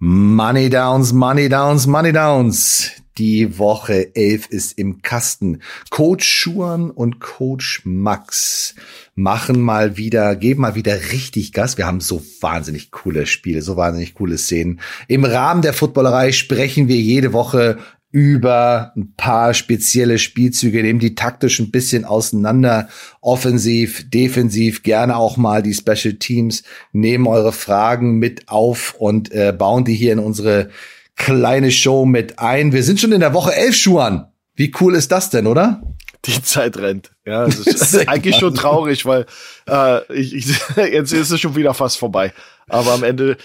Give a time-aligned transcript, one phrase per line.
[0.00, 2.92] Money Downs, Money Downs, Money Downs.
[3.18, 5.60] Die Woche 11 ist im Kasten.
[5.90, 8.76] Coach Schuan und Coach Max
[9.16, 11.78] machen mal wieder, geben mal wieder richtig Gas.
[11.78, 14.78] Wir haben so wahnsinnig coole Spiele, so wahnsinnig coole Szenen.
[15.08, 17.78] Im Rahmen der Footballerei sprechen wir jede Woche
[18.10, 22.88] über ein paar spezielle Spielzüge, nehmen die taktisch ein bisschen auseinander,
[23.20, 26.62] offensiv, defensiv, gerne auch mal die Special Teams,
[26.92, 30.70] nehmen eure Fragen mit auf und äh, bauen die hier in unsere
[31.16, 32.72] kleine Show mit ein.
[32.72, 34.28] Wir sind schon in der Woche elf Schuhan.
[34.54, 35.82] Wie cool ist das denn, oder?
[36.24, 37.10] Die Zeit rennt.
[37.26, 39.26] Ja, das ist eigentlich schon traurig, weil
[39.68, 42.32] äh, ich, ich, jetzt ist es schon wieder fast vorbei.
[42.68, 43.36] Aber am Ende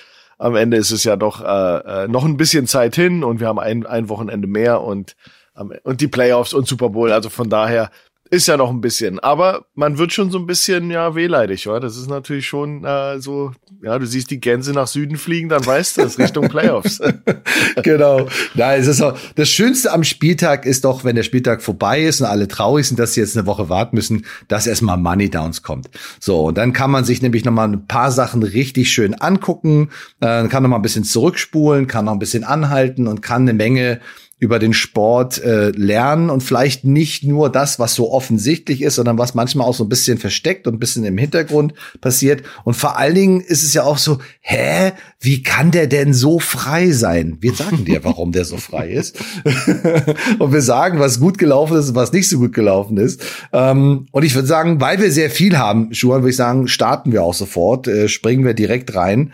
[0.43, 3.47] am Ende ist es ja doch äh, äh, noch ein bisschen Zeit hin und wir
[3.47, 5.15] haben ein, ein Wochenende mehr und,
[5.57, 7.13] ähm, und die Playoffs und Super Bowl.
[7.13, 7.91] Also von daher
[8.33, 11.79] ist ja noch ein bisschen, aber man wird schon so ein bisschen ja wehleidig, oder?
[11.79, 13.51] Das ist natürlich schon äh, so,
[13.83, 16.99] ja, du siehst die Gänse nach Süden fliegen, dann weißt du, es Richtung Playoffs.
[17.83, 18.27] genau.
[18.55, 22.27] Es ist auch, das Schönste am Spieltag ist doch, wenn der Spieltag vorbei ist und
[22.27, 25.91] alle traurig sind, dass sie jetzt eine Woche warten müssen, dass erstmal Money Downs kommt.
[26.19, 29.89] So, und dann kann man sich nämlich nochmal ein paar Sachen richtig schön angucken,
[30.21, 34.01] äh, kann nochmal ein bisschen zurückspulen, kann noch ein bisschen anhalten und kann eine Menge
[34.43, 39.17] über den Sport äh, lernen und vielleicht nicht nur das, was so offensichtlich ist, sondern
[39.17, 42.43] was manchmal auch so ein bisschen versteckt und ein bisschen im Hintergrund passiert.
[42.65, 44.91] Und vor allen Dingen ist es ja auch so, hä,
[45.21, 47.37] wie kann der denn so frei sein?
[47.39, 49.17] Wir sagen dir, warum der so frei ist.
[50.39, 53.21] und wir sagen, was gut gelaufen ist und was nicht so gut gelaufen ist.
[53.53, 57.13] Ähm, und ich würde sagen, weil wir sehr viel haben, Schuhan, würde ich sagen, starten
[57.13, 59.31] wir auch sofort, äh, springen wir direkt rein.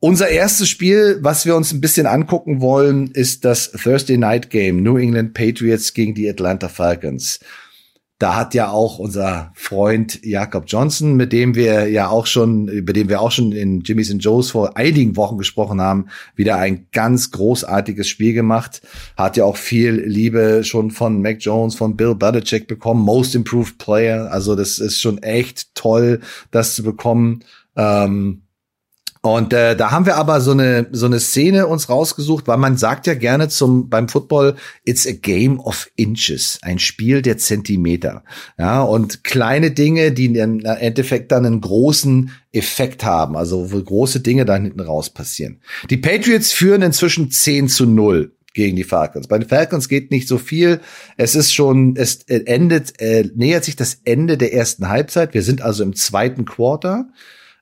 [0.00, 4.80] Unser erstes Spiel, was wir uns ein bisschen angucken wollen, ist das Thursday Night Game
[4.80, 7.40] New England Patriots gegen die Atlanta Falcons.
[8.20, 12.92] Da hat ja auch unser Freund Jakob Johnson, mit dem wir ja auch schon, über
[12.92, 16.86] den wir auch schon in Jimmy's and Joe's vor einigen Wochen gesprochen haben, wieder ein
[16.92, 18.82] ganz großartiges Spiel gemacht.
[19.16, 23.78] Hat ja auch viel Liebe schon von Mac Jones, von Bill Belichick bekommen, Most Improved
[23.78, 24.30] Player.
[24.30, 26.20] Also das ist schon echt toll,
[26.52, 27.44] das zu bekommen.
[27.76, 28.42] Ähm,
[29.36, 32.76] und äh, da haben wir aber so eine so eine Szene uns rausgesucht, weil man
[32.76, 38.22] sagt ja gerne zum beim Football it's a game of inches, ein Spiel der Zentimeter.
[38.58, 44.20] Ja, und kleine Dinge, die im Endeffekt dann einen großen Effekt haben, also wo große
[44.20, 45.60] Dinge da hinten raus passieren.
[45.90, 49.28] Die Patriots führen inzwischen 10 zu 0 gegen die Falcons.
[49.28, 50.80] Bei den Falcons geht nicht so viel.
[51.16, 55.34] Es ist schon, es endet, äh, nähert sich das Ende der ersten Halbzeit.
[55.34, 57.08] Wir sind also im zweiten Quarter.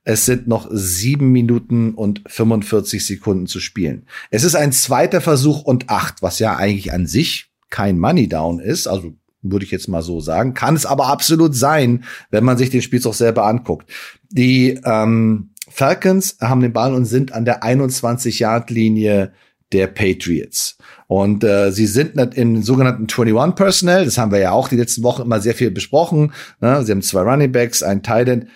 [0.09, 4.07] Es sind noch sieben Minuten und 45 Sekunden zu spielen.
[4.31, 8.61] Es ist ein zweiter Versuch und acht, was ja eigentlich an sich kein Money Down
[8.61, 8.87] ist.
[8.87, 10.55] Also würde ich jetzt mal so sagen.
[10.55, 13.91] Kann es aber absolut sein, wenn man sich den Spielzug selber anguckt.
[14.31, 19.33] Die ähm, Falcons haben den Ball und sind an der 21-Yard-Linie
[19.73, 20.79] der Patriots.
[21.09, 25.03] Und äh, sie sind in sogenannten 21 Personnel, das haben wir ja auch die letzten
[25.03, 26.33] Wochen immer sehr viel besprochen.
[26.61, 26.85] Ne?
[26.85, 28.47] Sie haben zwei Running Backs, ein Tight End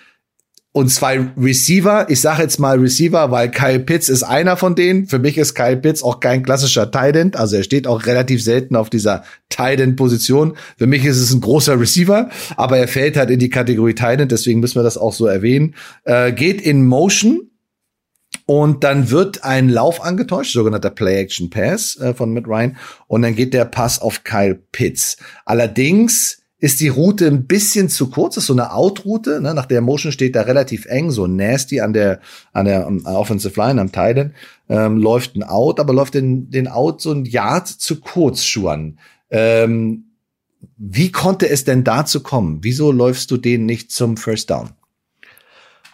[0.73, 2.07] und zwei Receiver.
[2.11, 5.07] Ich sage jetzt mal Receiver, weil Kyle Pitts ist einer von denen.
[5.07, 7.37] Für mich ist Kyle Pitts auch kein klassischer Tight End.
[7.37, 10.57] Also er steht auch relativ selten auf dieser Tight End Position.
[10.79, 14.21] Für mich ist es ein großer Receiver, aber er fällt halt in die Kategorie Tight
[14.21, 14.31] End.
[14.31, 15.75] Deswegen müssen wir das auch so erwähnen.
[16.05, 17.47] Äh, geht in Motion.
[18.47, 22.77] Und dann wird ein Lauf angetäuscht, sogenannter Play-Action-Pass äh, von Matt Ryan.
[23.07, 25.17] Und dann geht der Pass auf Kyle Pitts.
[25.45, 29.54] Allerdings ist die Route ein bisschen zu kurz, das ist so eine Out-Route, ne?
[29.54, 32.21] nach der Motion steht da relativ eng, so nasty an der,
[32.53, 34.34] an der um, Offensive Line, am Titan,
[34.69, 38.98] ähm, läuft ein Out, aber läuft den, den Out so ein Yard zu kurz, Schuan.
[39.31, 40.04] Ähm,
[40.76, 42.59] wie konnte es denn dazu kommen?
[42.62, 44.71] Wieso läufst du den nicht zum First Down?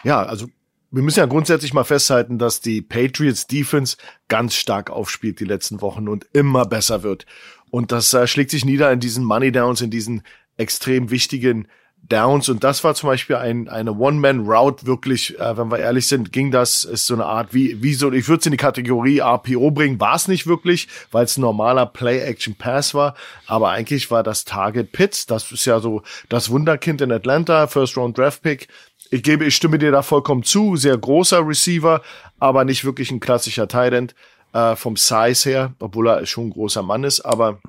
[0.03, 0.47] Ja, also
[0.91, 3.97] wir müssen ja grundsätzlich mal festhalten, dass die Patriots Defense
[4.27, 7.25] ganz stark aufspielt die letzten Wochen und immer besser wird.
[7.69, 10.23] Und das äh, schlägt sich nieder in diesen Money Downs, in diesen
[10.57, 11.67] extrem wichtigen
[12.09, 12.47] Downs.
[12.47, 16.51] Und das war zum Beispiel ein, eine One-Man-Route wirklich, äh, wenn wir ehrlich sind, ging
[16.51, 19.71] das, ist so eine Art, wie, wie so, ich würde es in die Kategorie RPO
[19.71, 23.15] bringen, war es nicht wirklich, weil es ein normaler Play-Action-Pass war,
[23.45, 28.67] aber eigentlich war das Target Pitts, das ist ja so das Wunderkind in Atlanta, First-Round-Draft-Pick,
[29.09, 32.01] ich gebe, ich stimme dir da vollkommen zu, sehr großer Receiver,
[32.39, 34.15] aber nicht wirklich ein klassischer Tight End,
[34.53, 37.59] äh, vom Size her, obwohl er schon ein großer Mann ist, aber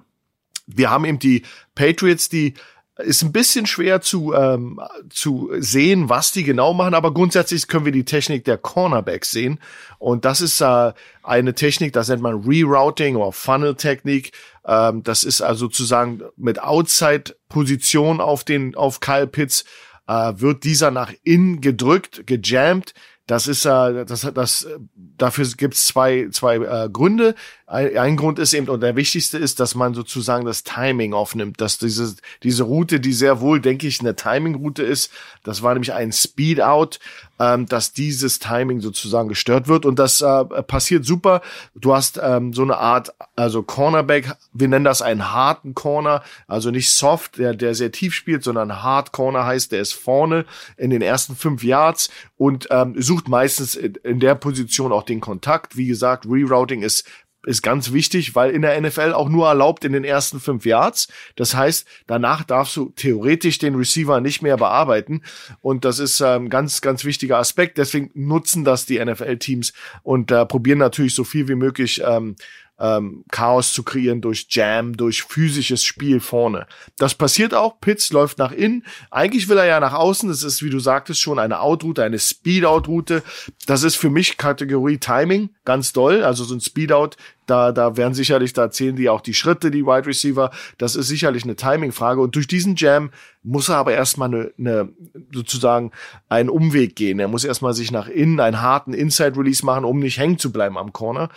[0.67, 1.43] wir haben eben die
[1.75, 2.55] Patriots, die
[2.99, 7.85] ist ein bisschen schwer zu, ähm, zu sehen, was die genau machen, aber grundsätzlich können
[7.85, 9.61] wir die Technik der Cornerbacks sehen.
[9.99, 10.93] Und das ist äh,
[11.23, 14.33] eine Technik, das nennt man Rerouting oder Funnel-Technik.
[14.67, 19.65] Ähm, das ist also sozusagen mit Outside-Position auf den, auf Kyle Pitts,
[20.09, 22.95] äh, wird dieser nach innen gedrückt, gejammt.
[23.29, 27.35] Das ist äh, das das dafür gibt's zwei zwei äh, Gründe.
[27.71, 31.77] Ein, Grund ist eben und der wichtigste ist, dass man sozusagen das Timing aufnimmt, dass
[31.77, 35.11] diese diese Route, die sehr wohl denke ich eine Timing Route ist,
[35.45, 36.99] das war nämlich ein Speed Out,
[37.39, 41.43] ähm, dass dieses Timing sozusagen gestört wird und das äh, passiert super.
[41.75, 46.71] Du hast ähm, so eine Art also Cornerback, wir nennen das einen harten Corner, also
[46.71, 50.47] nicht soft, der der sehr tief spielt, sondern hard Corner heißt, der ist vorne
[50.79, 55.77] in den ersten fünf Yards und ähm, sucht meistens in der Position auch den Kontakt.
[55.77, 57.05] Wie gesagt, Rerouting ist
[57.49, 61.09] ist ganz wichtig, weil in der NFL auch nur erlaubt in den ersten fünf Yards.
[61.35, 65.23] Das heißt, danach darfst du theoretisch den Receiver nicht mehr bearbeiten.
[65.61, 67.79] Und das ist ein ähm, ganz, ganz wichtiger Aspekt.
[67.79, 69.73] Deswegen nutzen das die NFL-Teams
[70.03, 72.37] und äh, probieren natürlich so viel wie möglich ähm,
[72.81, 76.67] ähm, Chaos zu kreieren durch Jam, durch physisches Spiel vorne.
[76.97, 77.81] Das passiert auch.
[77.81, 78.85] Pitts läuft nach innen.
[79.11, 80.29] Eigentlich will er ja nach außen.
[80.29, 83.23] Das ist, wie du sagtest, schon eine Out-Route, eine Speed-Out-Route.
[83.67, 86.23] Das ist für mich Kategorie Timing ganz doll.
[86.23, 87.17] Also so ein Speed-Out,
[87.47, 90.51] da, da werden sicherlich, da zählen die auch die Schritte, die Wide Receiver.
[90.77, 92.21] Das ist sicherlich eine Timing-Frage.
[92.21, 93.11] Und durch diesen Jam
[93.43, 94.93] muss er aber erstmal eine, eine,
[95.33, 95.91] sozusagen
[96.29, 97.19] einen Umweg gehen.
[97.19, 100.79] Er muss erstmal sich nach innen einen harten Inside-Release machen, um nicht hängen zu bleiben
[100.79, 101.31] am Corner.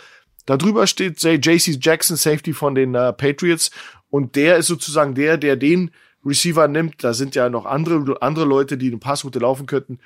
[0.46, 3.70] Darüber steht JC Jackson, Safety von den äh, Patriots.
[4.10, 5.90] Und der ist sozusagen der, der den
[6.24, 7.02] Receiver nimmt.
[7.04, 9.98] Da sind ja noch andere, andere Leute, die eine Passroute laufen könnten.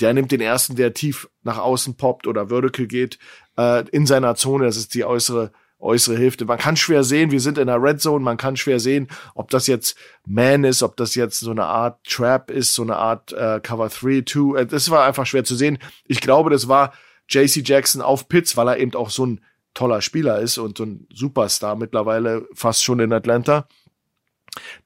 [0.00, 3.18] Der nimmt den ersten, der tief nach außen poppt oder vertical geht,
[3.56, 4.64] äh, in seiner Zone.
[4.64, 6.44] Das ist die äußere, äußere Hälfte.
[6.46, 9.50] Man kann schwer sehen, wir sind in der Red Zone, man kann schwer sehen, ob
[9.50, 9.96] das jetzt
[10.26, 13.88] Man ist, ob das jetzt so eine Art Trap ist, so eine Art äh, Cover
[13.88, 14.60] 3, 2.
[14.60, 15.78] Äh, das war einfach schwer zu sehen.
[16.06, 16.92] Ich glaube, das war
[17.28, 19.40] JC Jackson auf Pitts, weil er eben auch so ein
[19.74, 23.66] toller Spieler ist und so ein Superstar mittlerweile fast schon in Atlanta,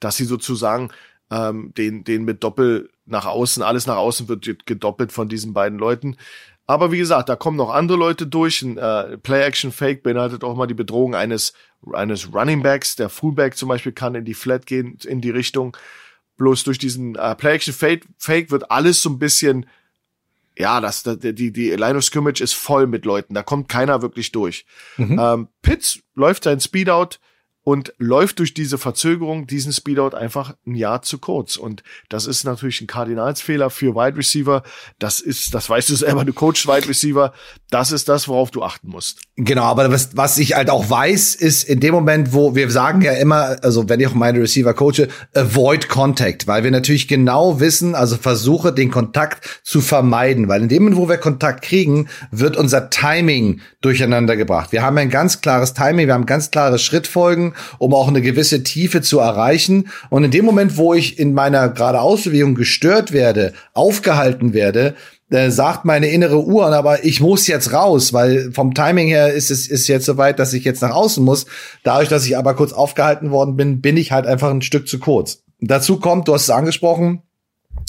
[0.00, 0.90] dass sie sozusagen
[1.30, 5.78] ähm, den, den mit Doppel nach außen, alles nach außen wird gedoppelt von diesen beiden
[5.78, 6.16] Leuten.
[6.66, 8.60] Aber wie gesagt, da kommen noch andere Leute durch.
[8.60, 11.54] Ein äh, Play-Action-Fake beinhaltet auch mal die Bedrohung eines,
[11.94, 12.94] eines Running Backs.
[12.96, 15.76] Der Fullback zum Beispiel kann in die Flat gehen, in die Richtung.
[16.36, 19.64] Bloß durch diesen äh, Play-Action-Fake wird alles so ein bisschen
[20.58, 24.32] ja, das, die, die Line of Scrimmage ist voll mit Leuten, da kommt keiner wirklich
[24.32, 24.66] durch.
[24.96, 25.18] Mhm.
[25.18, 27.18] Ähm, Pitts läuft sein Speedout
[27.68, 31.58] und läuft durch diese Verzögerung diesen Speedout einfach ein Jahr zu kurz.
[31.58, 34.62] Und das ist natürlich ein Kardinalsfehler für Wide Receiver.
[34.98, 37.34] Das ist, das weißt du selber, du coachst Wide Receiver.
[37.68, 39.20] Das ist das, worauf du achten musst.
[39.36, 43.02] Genau, aber was, was ich halt auch weiß, ist in dem Moment, wo wir sagen
[43.02, 47.60] ja immer, also wenn ich auch meine Receiver coache, avoid contact, weil wir natürlich genau
[47.60, 52.08] wissen, also versuche den Kontakt zu vermeiden, weil in dem Moment, wo wir Kontakt kriegen,
[52.30, 54.72] wird unser Timing durcheinander gebracht.
[54.72, 58.62] Wir haben ein ganz klares Timing, wir haben ganz klare Schrittfolgen um auch eine gewisse
[58.62, 59.88] Tiefe zu erreichen.
[60.10, 64.94] Und in dem Moment, wo ich in meiner geradeausbewegung gestört werde, aufgehalten werde,
[65.30, 69.50] äh, sagt meine innere Uhr, aber ich muss jetzt raus, weil vom Timing her ist
[69.50, 71.46] es ist jetzt soweit, dass ich jetzt nach außen muss.
[71.82, 74.98] Dadurch, dass ich aber kurz aufgehalten worden bin, bin ich halt einfach ein Stück zu
[74.98, 75.42] kurz.
[75.60, 77.22] Dazu kommt, du hast es angesprochen,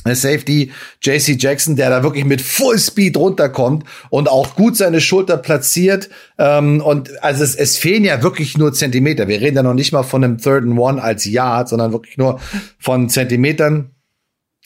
[0.05, 5.37] Safety JC Jackson, der da wirklich mit Full Speed runterkommt und auch gut seine Schulter
[5.37, 6.09] platziert.
[6.37, 9.27] Ähm, und also es, es fehlen ja wirklich nur Zentimeter.
[9.27, 12.17] Wir reden ja noch nicht mal von einem Third and One als Yard, sondern wirklich
[12.17, 12.39] nur
[12.79, 13.91] von Zentimetern.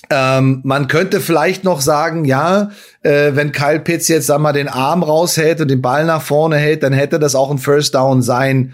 [0.10, 2.72] Ähm, man könnte vielleicht noch sagen, ja,
[3.02, 6.58] äh, wenn Kyle Pitts jetzt sag mal den Arm raushält und den Ball nach vorne
[6.58, 8.74] hält, dann hätte das auch ein First Down sein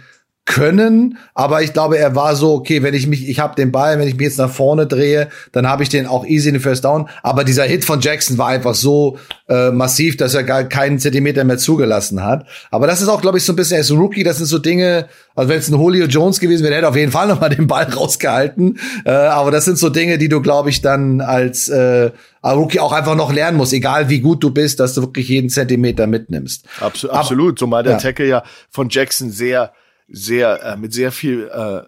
[0.49, 3.99] können, aber ich glaube, er war so, okay, wenn ich mich, ich habe den Ball,
[3.99, 6.61] wenn ich mich jetzt nach vorne drehe, dann habe ich den auch easy in den
[6.61, 7.07] First Down.
[7.21, 11.43] Aber dieser Hit von Jackson war einfach so äh, massiv, dass er gar keinen Zentimeter
[11.43, 12.47] mehr zugelassen hat.
[12.71, 15.07] Aber das ist auch, glaube ich, so ein bisschen als Rookie, das sind so Dinge,
[15.35, 17.49] also wenn es ein Julio Jones gewesen wäre, der hätte auf jeden Fall noch mal
[17.49, 18.79] den Ball rausgehalten.
[19.05, 22.09] Äh, aber das sind so Dinge, die du, glaube ich, dann als äh,
[22.43, 25.51] Rookie auch einfach noch lernen musst, egal wie gut du bist, dass du wirklich jeden
[25.51, 26.65] Zentimeter mitnimmst.
[26.79, 27.59] Absolut, absolut.
[27.59, 27.97] zumal der ja.
[27.99, 29.73] Tackle ja von Jackson sehr
[30.11, 31.81] sehr, äh, mit sehr viel, äh,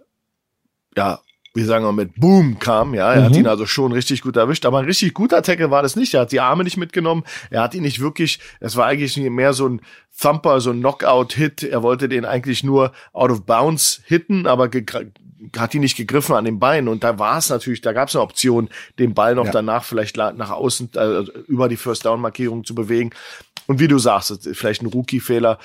[0.97, 1.19] ja,
[1.53, 3.13] wie sagen wir, mit Boom kam, ja.
[3.13, 3.25] Er mhm.
[3.25, 4.65] hat ihn also schon richtig gut erwischt.
[4.65, 6.13] Aber ein richtig guter Tackle war das nicht.
[6.13, 7.23] Er hat die Arme nicht mitgenommen.
[7.49, 9.81] Er hat ihn nicht wirklich, es war eigentlich mehr so ein
[10.17, 11.63] Thumper, so ein Knockout-Hit.
[11.63, 14.69] Er wollte den eigentlich nur out of bounds hitten, aber
[15.57, 16.87] hat ihn nicht gegriffen an den Beinen.
[16.87, 19.51] Und da war es natürlich, da gab es eine Option, den Ball noch ja.
[19.51, 23.09] danach vielleicht nach außen, äh, über die First-Down-Markierung zu bewegen.
[23.67, 25.57] Und wie du sagst, vielleicht ein Rookie-Fehler,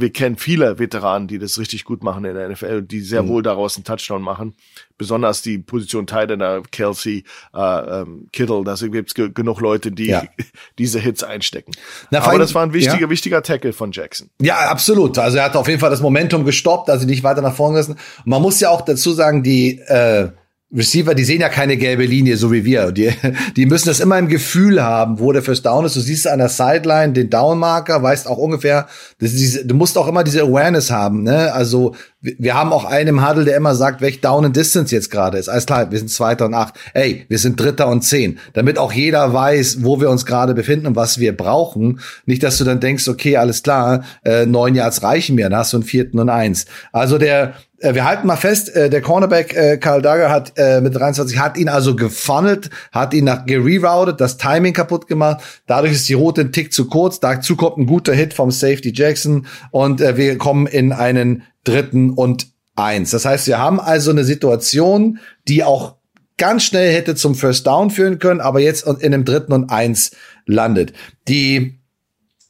[0.00, 3.28] wir kennen viele Veteranen, die das richtig gut machen in der NFL, die sehr mhm.
[3.28, 4.54] wohl daraus einen Touchdown machen.
[4.98, 7.24] Besonders die Position Tighter, Kelsey,
[7.54, 10.24] äh, ähm, Kittle, da gibt es ge genug Leute, die ja.
[10.78, 11.72] diese Hits einstecken.
[12.10, 13.10] Na, Aber das war ein wichtiger, ja.
[13.10, 14.30] wichtiger Tackle von Jackson.
[14.40, 15.18] Ja, absolut.
[15.18, 17.96] Also er hat auf jeden Fall das Momentum gestoppt, also nicht weiter nach vorne gelassen.
[18.24, 20.30] man muss ja auch dazu sagen, die äh,
[20.74, 22.90] Receiver, die sehen ja keine gelbe Linie, so wie wir.
[22.90, 23.12] Die,
[23.56, 25.94] die müssen das immer im Gefühl haben, wo der First Down ist.
[25.94, 28.86] Du siehst an der Sideline den Downmarker, weißt auch ungefähr,
[29.20, 31.22] diese, du musst auch immer diese Awareness haben.
[31.22, 31.52] Ne?
[31.52, 35.10] Also wir haben auch einen im Huddle, der immer sagt, welch Down and Distance jetzt
[35.10, 35.48] gerade ist.
[35.48, 36.74] Alles klar, wir sind Zweiter und Acht.
[36.94, 38.38] Ey, wir sind Dritter und Zehn.
[38.52, 42.00] Damit auch jeder weiß, wo wir uns gerade befinden und was wir brauchen.
[42.24, 45.72] Nicht, dass du dann denkst, okay, alles klar, äh, neun Yards reichen mir, dann hast
[45.72, 46.66] du einen Vierten und Eins.
[46.92, 50.94] Also der, wir halten mal fest, äh, der Cornerback äh, Karl Dagger hat äh, mit
[50.94, 55.42] 23 hat ihn also gefunnelt, hat ihn nach gereroutet, das Timing kaputt gemacht.
[55.66, 57.20] Dadurch ist die rote ein Tick zu kurz.
[57.20, 62.10] Dazu kommt ein guter Hit vom Safety Jackson und äh, wir kommen in einen dritten
[62.10, 63.10] und eins.
[63.10, 65.18] Das heißt, wir haben also eine Situation,
[65.48, 65.96] die auch
[66.38, 70.12] ganz schnell hätte zum First Down führen können, aber jetzt in einem dritten und eins
[70.46, 70.92] landet.
[71.28, 71.80] Die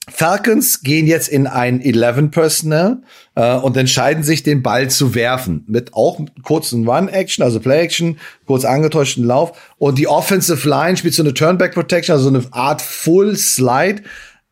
[0.09, 2.99] Falcons gehen jetzt in ein 11 Personnel
[3.35, 5.65] äh, und entscheiden sich, den Ball zu werfen.
[5.67, 9.75] Mit auch kurzen Run-Action, also Play-Action, kurz angetäuschten Lauf.
[9.79, 14.03] Und die Offensive Line spielt so eine Turnback-Protection, also so eine Art Full-Slide.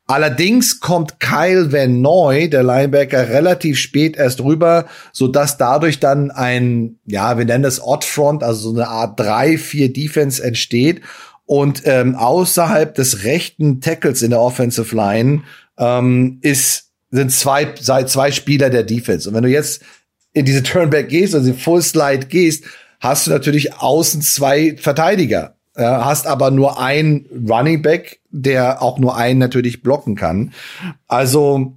[0.06, 6.30] Allerdings kommt Kyle Van Noy, der Linebacker, relativ spät erst rüber, so dass dadurch dann
[6.32, 11.00] ein, ja, wir nennen das Odd Front, also so eine Art 3-4 Defense entsteht
[11.46, 15.42] und ähm, außerhalb des rechten Tackles in der Offensive Line
[15.78, 19.28] ähm, ist, sind zwei, zwei Spieler der Defense.
[19.28, 19.82] Und wenn du jetzt
[20.32, 22.64] in diese Turnback gehst, also in Full Slide gehst,
[23.00, 25.54] hast du natürlich außen zwei Verteidiger.
[25.76, 30.52] Äh, hast aber nur ein Running Back, der auch nur einen natürlich blocken kann.
[31.08, 31.76] Also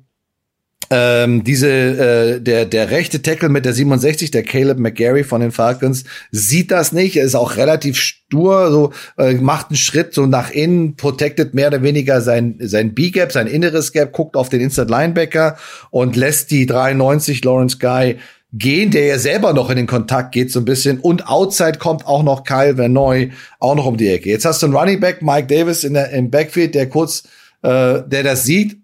[0.90, 5.52] ähm, diese äh, der der rechte Tackle mit der 67, der Caleb McGarry von den
[5.52, 7.18] Falcons, sieht das nicht.
[7.18, 11.68] Er ist auch relativ stur, so äh, macht einen Schritt so nach innen, protected mehr
[11.68, 15.58] oder weniger sein sein B-Gap, sein inneres Gap, guckt auf den Inside Linebacker
[15.92, 18.18] und lässt die 93 Lawrence Guy
[18.54, 22.06] gehen, der ja selber noch in den Kontakt geht so ein bisschen und outside kommt
[22.06, 24.30] auch noch Kyle Vernoy auch noch um die Ecke.
[24.30, 27.24] Jetzt hast du einen Running Back Mike Davis in der im Backfield, der kurz
[27.62, 28.78] äh, der das sieht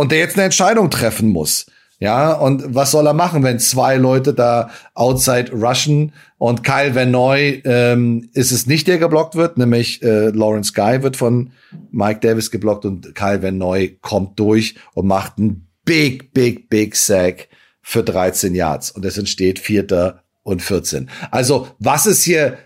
[0.00, 1.66] und der jetzt eine Entscheidung treffen muss.
[1.98, 7.10] Ja, und was soll er machen, wenn zwei Leute da outside rushen und Kyle Van
[7.10, 11.52] Noy ähm, ist es nicht, der geblockt wird, nämlich äh, Lawrence Guy wird von
[11.90, 16.96] Mike Davis geblockt und Kyle Van Noy kommt durch und macht einen big, big, big
[16.96, 17.48] Sack
[17.82, 21.10] für 13 Yards und es entsteht Vierter und 14.
[21.30, 22.56] Also was ist hier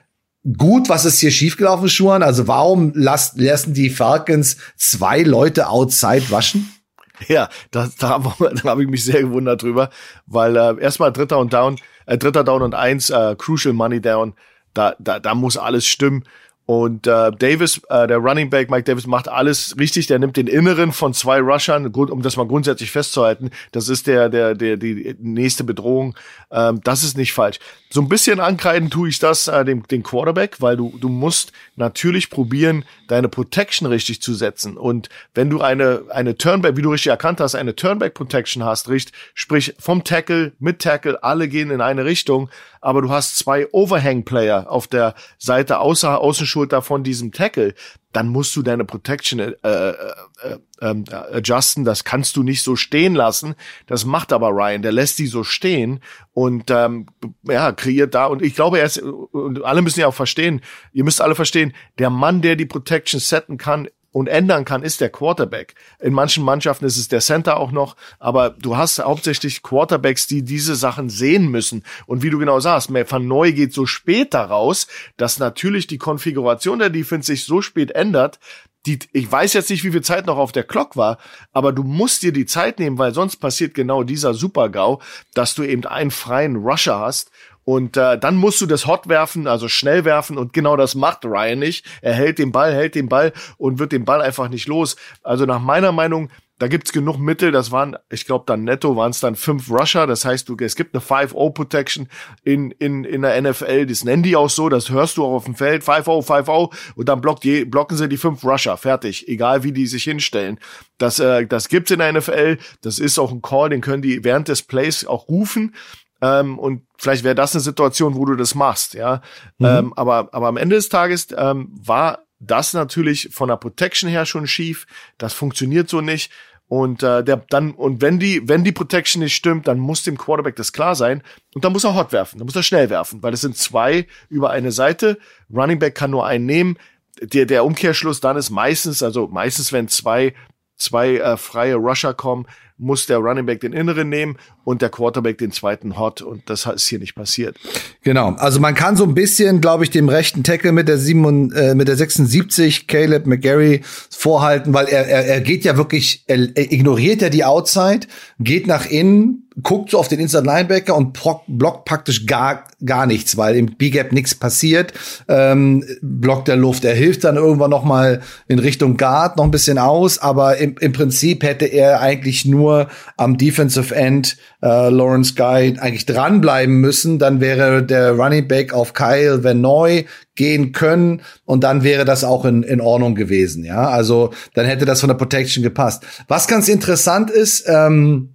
[0.57, 2.23] gut, was ist hier schiefgelaufen, Schuhan?
[2.23, 6.71] Also warum lassen die Falcons zwei Leute outside waschen?
[7.29, 9.91] Ja, da, da, da habe ich mich sehr gewundert drüber,
[10.27, 14.35] weil äh, erstmal dritter und down, äh, dritter down und eins, äh, crucial money down,
[14.75, 16.25] da, da, da muss alles stimmen.
[16.67, 20.07] Und äh, Davis, äh, der Running Back Mike Davis, macht alles richtig.
[20.07, 23.51] Der nimmt den Inneren von zwei Rushern, gut, um das mal grundsätzlich festzuhalten.
[23.73, 26.17] Das ist der, der, der, die nächste Bedrohung.
[26.51, 27.59] Ähm, das ist nicht falsch.
[27.91, 31.53] So ein bisschen ankreiden tue ich das äh, dem, dem Quarterback, weil du, du musst
[31.77, 34.79] natürlich probieren, deine Protection richtig zu setzen.
[34.79, 38.89] Und wenn du eine, eine Turnback, wie du richtig erkannt hast, eine Turnback Protection hast,
[38.89, 42.49] richtig, sprich vom Tackle, mit Tackle, alle gehen in eine Richtung,
[42.81, 46.21] aber du hast zwei Overhang-Player auf der Seite außer
[46.55, 47.75] Außenschulter von diesem Tackle,
[48.13, 49.95] dann musst du deine Protection äh, äh,
[50.43, 51.85] äh, äh, adjusten.
[51.85, 53.55] Das kannst du nicht so stehen lassen.
[53.87, 54.83] Das macht aber Ryan.
[54.83, 56.01] Der lässt die so stehen
[56.33, 57.07] und ähm,
[57.43, 58.27] ja kreiert da.
[58.27, 60.61] Und ich glaube, er ist, und alle müssen ja auch verstehen.
[60.93, 61.75] Ihr müsst alle verstehen.
[61.99, 65.75] Der Mann, der die Protection setten kann, und ändern kann, ist der Quarterback.
[65.99, 70.45] In manchen Mannschaften ist es der Center auch noch, aber du hast hauptsächlich Quarterbacks, die
[70.45, 71.83] diese Sachen sehen müssen.
[72.07, 76.79] Und wie du genau sagst, Van Neu geht so spät daraus, dass natürlich die Konfiguration
[76.79, 78.39] der Defense sich so spät ändert,
[78.87, 81.19] die, ich weiß jetzt nicht, wie viel Zeit noch auf der Clock war,
[81.53, 85.01] aber du musst dir die Zeit nehmen, weil sonst passiert genau dieser Super-GAU,
[85.33, 87.33] dass du eben einen freien Rusher hast
[87.65, 90.37] und äh, dann musst du das Hot werfen, also schnell werfen.
[90.37, 91.87] Und genau das macht Ryan nicht.
[92.03, 94.97] Er hält den Ball, hält den Ball und wird den Ball einfach nicht los.
[95.23, 97.51] Also nach meiner Meinung, da gibt's genug Mittel.
[97.51, 100.07] Das waren, ich glaube, dann netto waren es dann fünf Rusher.
[100.07, 102.09] Das heißt, du, es gibt eine 5-0-Protection
[102.45, 103.87] in, in, in der NFL.
[103.87, 104.69] Das nennen die auch so.
[104.69, 105.83] Das hörst du auch auf dem Feld.
[105.83, 106.73] 5-0, 5-0.
[106.95, 108.77] Und dann blockt je, blocken sie die fünf Rusher.
[108.77, 109.27] Fertig.
[109.27, 110.61] Egal, wie die sich hinstellen.
[110.99, 112.59] Das, äh, das gibt's in der NFL.
[112.83, 115.75] Das ist auch ein Call, den können die während des Plays auch rufen.
[116.25, 119.21] Ähm, und vielleicht wäre das eine Situation, wo du das machst, ja.
[119.59, 119.67] Mhm.
[119.67, 124.25] Ähm, aber, aber am Ende des Tages ähm, war das natürlich von der Protection her
[124.25, 124.87] schon schief.
[125.19, 126.33] Das funktioniert so nicht.
[126.67, 130.17] Und äh, der dann und wenn die wenn die Protection nicht stimmt, dann muss dem
[130.17, 131.23] Quarterback das klar sein
[131.55, 134.07] und dann muss er hot werfen, dann muss er schnell werfen, weil es sind zwei
[134.31, 135.19] über eine Seite.
[135.55, 136.79] Running Back kann nur einen nehmen.
[137.21, 140.35] Der der Umkehrschluss dann ist meistens also meistens wenn zwei
[140.77, 142.47] zwei äh, freie Rusher kommen,
[142.79, 146.67] muss der Running Back den inneren nehmen und der Quarterback den zweiten Hot und das
[146.67, 147.57] ist hier nicht passiert.
[148.03, 151.53] Genau, also man kann so ein bisschen, glaube ich, dem rechten Tackle mit der 7,
[151.53, 156.49] äh, mit der 76 Caleb McGarry vorhalten, weil er, er, er geht ja wirklich, er,
[156.55, 158.07] er ignoriert ja die Outside,
[158.39, 161.17] geht nach innen, guckt so auf den Inside Linebacker und
[161.47, 164.93] blockt praktisch gar gar nichts, weil im B-Gap nichts passiert.
[165.29, 166.85] Ähm, blockt der Luft.
[166.85, 170.77] Er hilft dann irgendwann noch mal in Richtung Guard noch ein bisschen aus, aber im,
[170.81, 177.19] im Prinzip hätte er eigentlich nur am Defensive End äh, Lawrence Guy eigentlich dranbleiben müssen.
[177.19, 182.45] Dann wäre der Running Back auf Kyle Vanoy gehen können und dann wäre das auch
[182.45, 183.63] in, in Ordnung gewesen.
[183.63, 186.05] Ja, also dann hätte das von der Protection gepasst.
[186.27, 188.34] Was ganz interessant ist, ähm,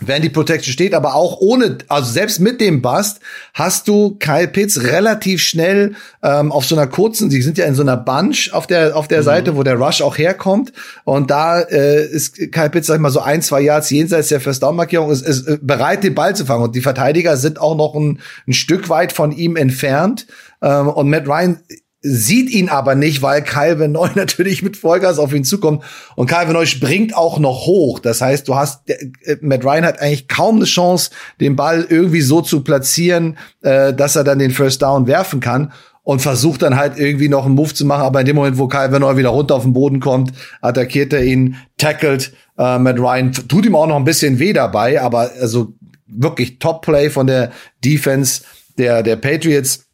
[0.00, 3.20] wenn die Protection steht, aber auch ohne, also selbst mit dem Bust
[3.52, 7.74] hast du Kyle Pitts relativ schnell ähm, auf so einer kurzen, sie sind ja in
[7.74, 9.24] so einer Bunch auf der auf der mhm.
[9.24, 10.72] Seite, wo der Rush auch herkommt.
[11.04, 14.40] Und da äh, ist Kyle Pitts sag ich mal so ein zwei Yards jenseits der
[14.40, 15.10] First Down Markierung.
[15.10, 16.64] Ist, ist äh, bereit den Ball zu fangen.
[16.64, 20.26] Und die Verteidiger sind auch noch ein, ein Stück weit von ihm entfernt.
[20.62, 21.60] Ähm, und Matt Ryan
[22.00, 25.82] sieht ihn aber nicht, weil Calvin Neu natürlich mit Vollgas auf ihn zukommt.
[26.16, 27.98] Und Calvin Neu springt auch noch hoch.
[27.98, 31.86] Das heißt, du hast der, äh, Matt Ryan hat eigentlich kaum eine Chance, den Ball
[31.88, 35.72] irgendwie so zu platzieren, äh, dass er dann den First Down werfen kann
[36.04, 38.68] und versucht dann halt irgendwie noch einen Move zu machen, aber in dem Moment, wo
[38.68, 43.32] Calvin Neu wieder runter auf den Boden kommt, attackiert er ihn, tackelt äh, Matt Ryan,
[43.32, 45.74] tut ihm auch noch ein bisschen weh dabei, aber also
[46.06, 47.50] wirklich Top Play von der
[47.84, 48.42] Defense
[48.78, 49.87] der der Patriots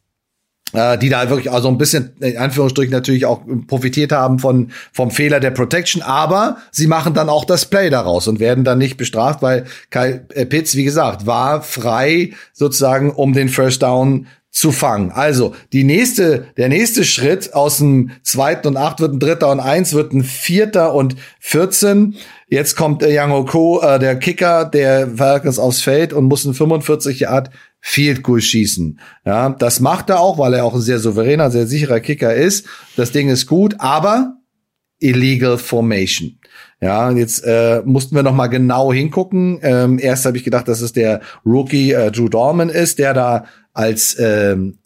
[0.75, 4.71] äh, die da halt wirklich also ein bisschen in Anführungsstrichen natürlich auch profitiert haben von
[4.91, 8.77] vom Fehler der Protection, aber sie machen dann auch das Play daraus und werden dann
[8.77, 14.27] nicht bestraft, weil Kyle äh, Pitts, wie gesagt, war frei sozusagen, um den First Down
[14.55, 15.11] zu fangen.
[15.11, 19.59] Also die nächste, der nächste Schritt aus dem zweiten und acht wird ein dritter und
[19.59, 22.15] eins wird ein vierter und vierzehn.
[22.47, 26.53] Jetzt kommt der Young Oko, äh, der Kicker der Falcons aufs Feld und muss ein
[26.53, 27.49] 45 Yard
[27.87, 28.99] Field Goal schießen.
[29.25, 32.65] Ja, das macht er auch, weil er auch ein sehr souveräner, sehr sicherer Kicker ist.
[32.95, 34.37] Das Ding ist gut, aber
[34.97, 36.39] illegal formation.
[36.81, 39.59] Ja, jetzt äh, mussten wir noch mal genau hingucken.
[39.61, 43.45] Ähm, erst habe ich gedacht, dass es der Rookie äh, Drew Dorman ist, der da
[43.71, 44.79] als ähm,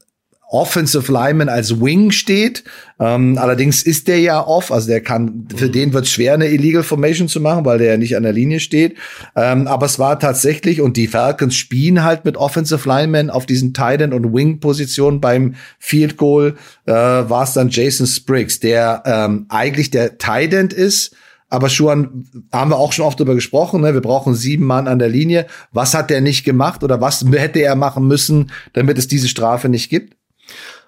[0.51, 2.63] Offensive Lineman als Wing steht.
[2.99, 5.71] Ähm, allerdings ist der ja off, also der kann, für mhm.
[5.71, 8.33] den wird es schwer, eine Illegal Formation zu machen, weil der ja nicht an der
[8.33, 8.97] Linie steht.
[9.35, 13.75] Ähm, aber es war tatsächlich, und die Falcons spielen halt mit Offensive Linemen auf diesen
[13.75, 16.55] Tight End und Wing Positionen beim Field Goal,
[16.87, 21.15] äh, war es dann Jason Spriggs, der ähm, eigentlich der Tight End ist,
[21.49, 23.93] aber schon haben wir auch schon oft darüber gesprochen, ne?
[23.93, 25.47] wir brauchen sieben Mann an der Linie.
[25.71, 29.67] Was hat der nicht gemacht oder was hätte er machen müssen, damit es diese Strafe
[29.67, 30.18] nicht gibt?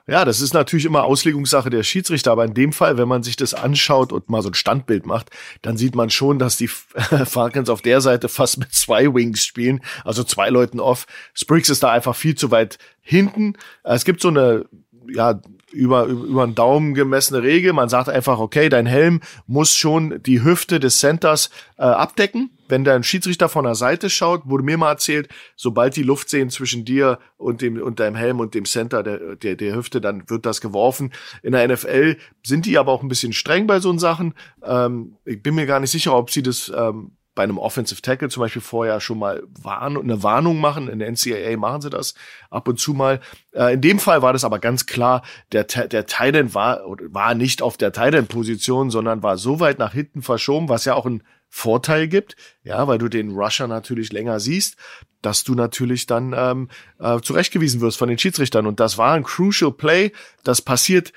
[0.08, 3.36] Ja, das ist natürlich immer Auslegungssache der Schiedsrichter, aber in dem Fall, wenn man sich
[3.36, 5.30] das anschaut und mal so ein Standbild macht,
[5.62, 6.67] dann sieht man schon, dass die
[7.26, 11.06] Falcons auf der Seite fast mit zwei Wings spielen, also zwei Leuten off.
[11.34, 13.54] Spriggs ist da einfach viel zu weit hinten.
[13.84, 14.65] Es gibt so eine
[15.07, 17.73] ja, über, über einen Daumen gemessene Regel.
[17.73, 22.51] Man sagt einfach, okay, dein Helm muss schon die Hüfte des Centers äh, abdecken.
[22.67, 26.49] Wenn dein Schiedsrichter von der Seite schaut, wurde mir mal erzählt, sobald die Luft sehen
[26.49, 30.29] zwischen dir und dem und deinem Helm und dem Center der, der, der Hüfte, dann
[30.29, 31.11] wird das geworfen.
[31.43, 34.33] In der NFL sind die aber auch ein bisschen streng bei so Sachen.
[34.63, 38.29] Ähm, ich bin mir gar nicht sicher, ob sie das ähm, bei einem Offensive Tackle
[38.29, 40.89] zum Beispiel vorher schon mal warn eine Warnung machen.
[40.89, 42.13] In der NCAA machen sie das
[42.49, 43.21] ab und zu mal.
[43.53, 47.61] Äh, in dem Fall war das aber ganz klar, der, der Titan war, war nicht
[47.61, 52.07] auf der Titan-Position, sondern war so weit nach hinten verschoben, was ja auch ein Vorteil
[52.07, 54.77] gibt, ja, weil du den Rusher natürlich länger siehst,
[55.21, 58.65] dass du natürlich dann ähm, äh, zurechtgewiesen wirst von den Schiedsrichtern.
[58.65, 60.13] Und das war ein crucial Play.
[60.45, 61.11] Das passiert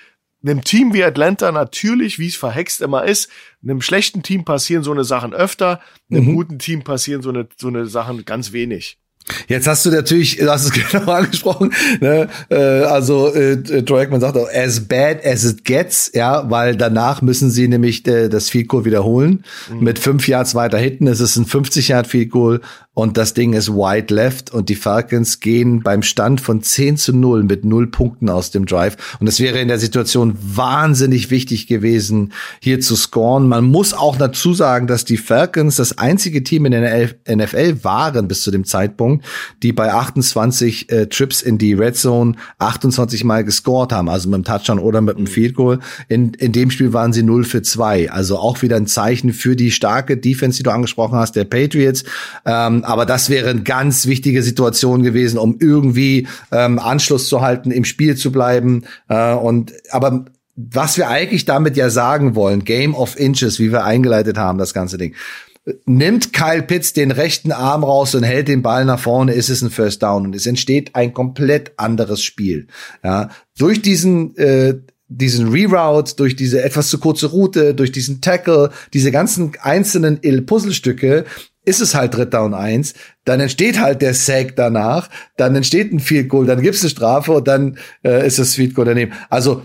[0.44, 3.30] einem Team wie Atlanta natürlich, wie es verhext immer ist,
[3.62, 5.80] einem schlechten Team passieren so eine Sachen öfter,
[6.10, 6.34] einem mhm.
[6.34, 8.98] guten Team passieren so eine, so eine Sachen ganz wenig.
[9.48, 12.28] Jetzt hast du natürlich, du hast es genau angesprochen, ne?
[12.50, 17.22] äh, also äh, Troy Ekman sagt auch, as bad as it gets, ja, weil danach
[17.22, 19.44] müssen sie nämlich äh, das Field Goal wiederholen.
[19.70, 19.84] Mhm.
[19.84, 22.60] Mit fünf Yards weiter hinten ist es ein 50 Yard Field Goal
[22.94, 27.12] und das Ding ist wide left und die Falcons gehen beim Stand von 10 zu
[27.12, 31.66] 0 mit null Punkten aus dem Drive und es wäre in der Situation wahnsinnig wichtig
[31.66, 33.48] gewesen, hier zu scoren.
[33.48, 38.28] Man muss auch dazu sagen, dass die Falcons das einzige Team in der NFL waren
[38.28, 39.13] bis zu dem Zeitpunkt,
[39.62, 44.34] die bei 28 äh, Trips in die Red Zone 28 Mal gescored haben, also mit
[44.34, 45.80] einem Touchdown oder mit einem Field Goal.
[46.08, 49.56] In, in dem Spiel waren sie 0 für 2, also auch wieder ein Zeichen für
[49.56, 52.04] die starke Defense, die du angesprochen hast, der Patriots.
[52.44, 57.70] Ähm, aber das wäre eine ganz wichtige Situation gewesen, um irgendwie ähm, Anschluss zu halten,
[57.70, 58.84] im Spiel zu bleiben.
[59.08, 60.24] Äh, und aber
[60.56, 64.72] was wir eigentlich damit ja sagen wollen, Game of Inches, wie wir eingeleitet haben, das
[64.72, 65.14] ganze Ding.
[65.86, 69.62] Nimmt Kyle Pitts den rechten Arm raus und hält den Ball nach vorne, ist es
[69.62, 72.66] ein First Down und es entsteht ein komplett anderes Spiel.
[73.02, 74.74] Ja, durch diesen äh,
[75.08, 81.24] diesen Reroute, durch diese etwas zu kurze Route, durch diesen Tackle, diese ganzen einzelnen Puzzlestücke
[81.64, 86.00] ist es halt Dritter und Eins, dann entsteht halt der Sack danach, dann entsteht ein
[86.00, 89.12] Field Goal, dann gibt's eine Strafe und dann äh, ist das Field Goal daneben.
[89.30, 89.62] Also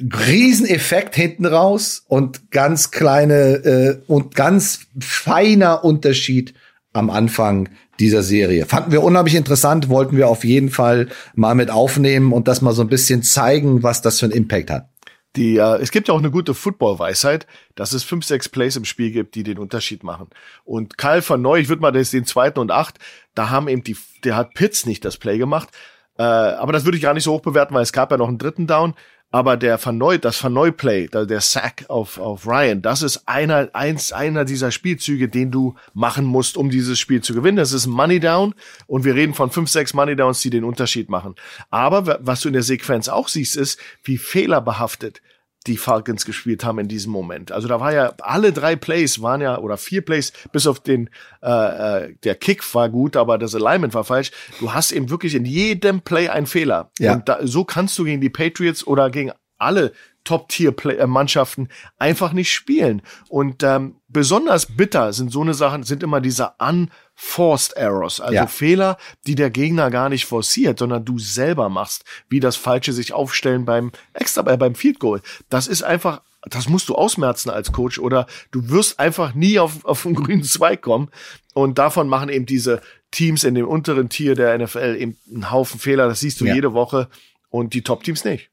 [0.00, 6.54] Rieseneffekt hinten raus und ganz kleine äh, und ganz feiner Unterschied
[6.92, 7.68] am Anfang
[8.00, 8.66] dieser Serie.
[8.66, 12.72] Fanden wir unheimlich interessant, wollten wir auf jeden Fall mal mit aufnehmen und das mal
[12.72, 14.88] so ein bisschen zeigen, was das für einen Impact hat.
[15.36, 18.84] Die, äh, es gibt ja auch eine gute Football-Weisheit, dass es fünf, sechs Plays im
[18.84, 20.28] Spiel gibt, die den Unterschied machen.
[20.64, 22.98] Und Kyle van Neu, ich würde mal den zweiten und acht,
[23.34, 25.70] da haben eben die, der hat Pitts nicht das Play gemacht.
[26.18, 28.28] Äh, aber das würde ich gar nicht so hoch bewerten, weil es gab ja noch
[28.28, 28.94] einen dritten Down.
[29.32, 34.44] Aber der Verneu, das Verneu-Play, der Sack auf, auf Ryan, das ist einer, eins, einer
[34.44, 37.56] dieser Spielzüge, den du machen musst, um dieses Spiel zu gewinnen.
[37.56, 38.54] Das ist Money Down
[38.86, 41.34] und wir reden von fünf, sechs Money Downs, die den Unterschied machen.
[41.70, 45.22] Aber was du in der Sequenz auch siehst, ist, wie fehlerbehaftet
[45.64, 47.52] die Falcons gespielt haben in diesem Moment.
[47.52, 51.10] Also da war ja alle drei Plays waren ja oder vier Plays bis auf den
[51.42, 54.30] äh, äh, der Kick war gut, aber das Alignment war falsch.
[54.60, 56.90] Du hast eben wirklich in jedem Play einen Fehler.
[56.98, 57.14] Ja.
[57.14, 59.92] Und da, so kannst du gegen die Patriots oder gegen alle
[60.24, 63.02] Top-Tier-Mannschaften einfach nicht spielen.
[63.28, 68.46] Und ähm, besonders bitter sind so eine Sachen, sind immer diese unforced Errors, also ja.
[68.46, 73.12] Fehler, die der Gegner gar nicht forciert, sondern du selber machst, wie das falsche sich
[73.12, 75.20] aufstellen beim extra äh, beim Field Goal.
[75.48, 79.84] Das ist einfach das musst du ausmerzen als Coach oder du wirst einfach nie auf,
[79.84, 81.08] auf einen grünen Zweig kommen.
[81.54, 82.80] Und davon machen eben diese
[83.10, 86.08] Teams in dem unteren Tier der NFL eben einen Haufen Fehler.
[86.08, 86.54] Das siehst du ja.
[86.54, 87.08] jede Woche
[87.50, 88.51] und die Top-Teams nicht.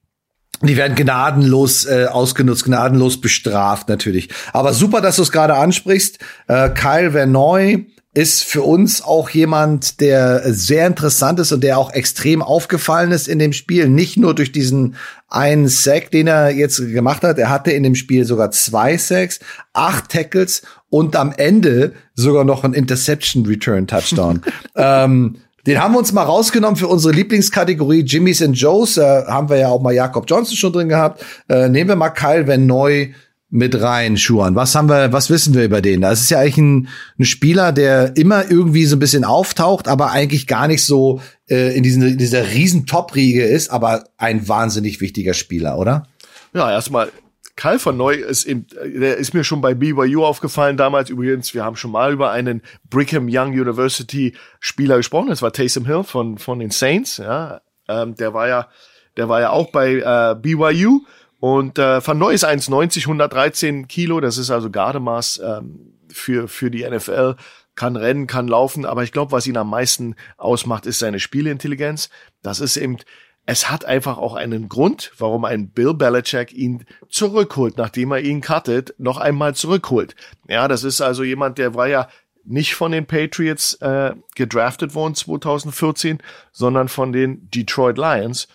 [0.61, 4.29] Die werden gnadenlos äh, ausgenutzt, gnadenlos bestraft natürlich.
[4.51, 6.19] Aber super, dass du es gerade ansprichst.
[6.47, 11.93] Äh, Kyle Vernoy ist für uns auch jemand, der sehr interessant ist und der auch
[11.93, 13.87] extrem aufgefallen ist in dem Spiel.
[13.87, 14.95] Nicht nur durch diesen
[15.27, 17.37] einen Sack, den er jetzt gemacht hat.
[17.37, 19.39] Er hatte in dem Spiel sogar zwei Sacks,
[19.73, 24.41] acht Tackles und am Ende sogar noch ein Interception Return Touchdown.
[24.75, 28.97] ähm, den haben wir uns mal rausgenommen für unsere Lieblingskategorie Jimmys and Joes.
[28.97, 31.23] Äh, haben wir ja auch mal Jakob Johnson schon drin gehabt.
[31.49, 33.09] Äh, nehmen wir mal Kyle Van Neu
[33.51, 34.55] mit rein, Schuan.
[34.55, 36.01] Was haben wir, was wissen wir über den?
[36.01, 40.11] Das ist ja eigentlich ein, ein Spieler, der immer irgendwie so ein bisschen auftaucht, aber
[40.11, 41.19] eigentlich gar nicht so
[41.49, 46.07] äh, in, diesen, dieser riesen Top-Riege ist, aber ein wahnsinnig wichtiger Spieler, oder?
[46.53, 47.11] Ja, erstmal
[47.59, 51.09] Karl von Neu ist, eben, der ist mir schon bei BYU aufgefallen damals.
[51.09, 55.27] Übrigens, wir haben schon mal über einen Brigham Young University Spieler gesprochen.
[55.27, 57.17] Das war Taysom Hill von, von den Saints.
[57.17, 58.69] Ja, ähm, der war ja,
[59.17, 61.01] der war ja auch bei äh, BYU.
[61.41, 64.21] Und äh, Van Neu ist 1,90, 113 Kilo.
[64.21, 67.35] Das ist also Gardemaß ähm, für, für die NFL.
[67.75, 68.85] Kann rennen, kann laufen.
[68.85, 72.09] Aber ich glaube, was ihn am meisten ausmacht, ist seine Spielintelligenz.
[72.41, 72.99] Das ist eben
[73.45, 78.41] es hat einfach auch einen Grund, warum ein Bill Belichick ihn zurückholt, nachdem er ihn
[78.41, 80.15] cuttet, noch einmal zurückholt.
[80.47, 82.09] Ja, das ist also jemand, der war ja
[82.45, 86.19] nicht von den Patriots äh, gedraftet worden 2014,
[86.51, 88.47] sondern von den Detroit Lions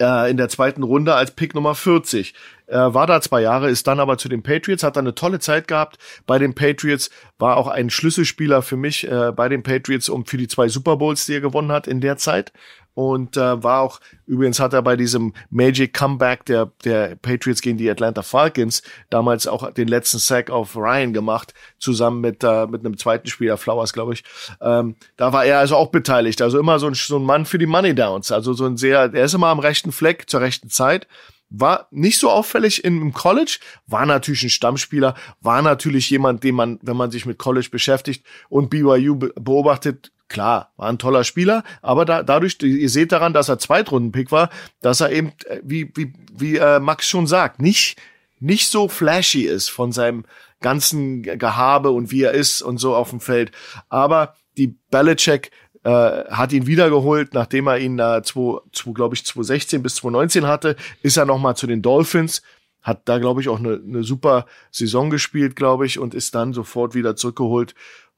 [0.00, 2.34] äh, in der zweiten Runde als Pick Nummer 40.
[2.66, 5.38] Er war da zwei Jahre, ist dann aber zu den Patriots, hat dann eine tolle
[5.38, 10.08] Zeit gehabt bei den Patriots, war auch ein Schlüsselspieler für mich äh, bei den Patriots
[10.08, 12.52] um für die zwei Super Bowls, die er gewonnen hat in der Zeit
[12.94, 17.76] und äh, war auch übrigens hat er bei diesem Magic Comeback der der Patriots gegen
[17.76, 22.84] die Atlanta Falcons damals auch den letzten Sack auf Ryan gemacht zusammen mit äh, mit
[22.84, 24.24] einem zweiten Spieler Flowers glaube ich.
[24.60, 26.40] Ähm, da war er also auch beteiligt.
[26.40, 28.30] Also immer so ein so ein Mann für die Money Downs.
[28.30, 31.08] Also so ein sehr er ist immer am rechten Fleck zur rechten Zeit.
[31.50, 36.80] War nicht so auffällig im College, war natürlich ein Stammspieler, war natürlich jemand, den man,
[36.82, 42.04] wenn man sich mit College beschäftigt und BYU beobachtet, Klar, war ein toller Spieler, aber
[42.04, 46.12] da, dadurch, ihr seht daran, dass er Zweitrunden-Pick war, dass er eben, äh, wie, wie,
[46.32, 48.00] wie äh, Max schon sagt, nicht,
[48.40, 50.24] nicht so flashy ist von seinem
[50.60, 53.52] ganzen Gehabe und wie er ist und so auf dem Feld.
[53.90, 55.50] Aber die Belichick
[55.84, 60.46] äh, hat ihn wiedergeholt, nachdem er ihn äh, 2, 2, glaube ich, 2016 bis 2019
[60.46, 62.42] hatte, ist er nochmal zu den Dolphins,
[62.80, 66.54] hat da, glaube ich, auch eine, eine super Saison gespielt, glaube ich, und ist dann
[66.54, 67.74] sofort wieder zurückgeholt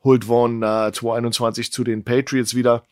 [0.06, 2.84] holt worden äh, 2021 zu den Patriots wieder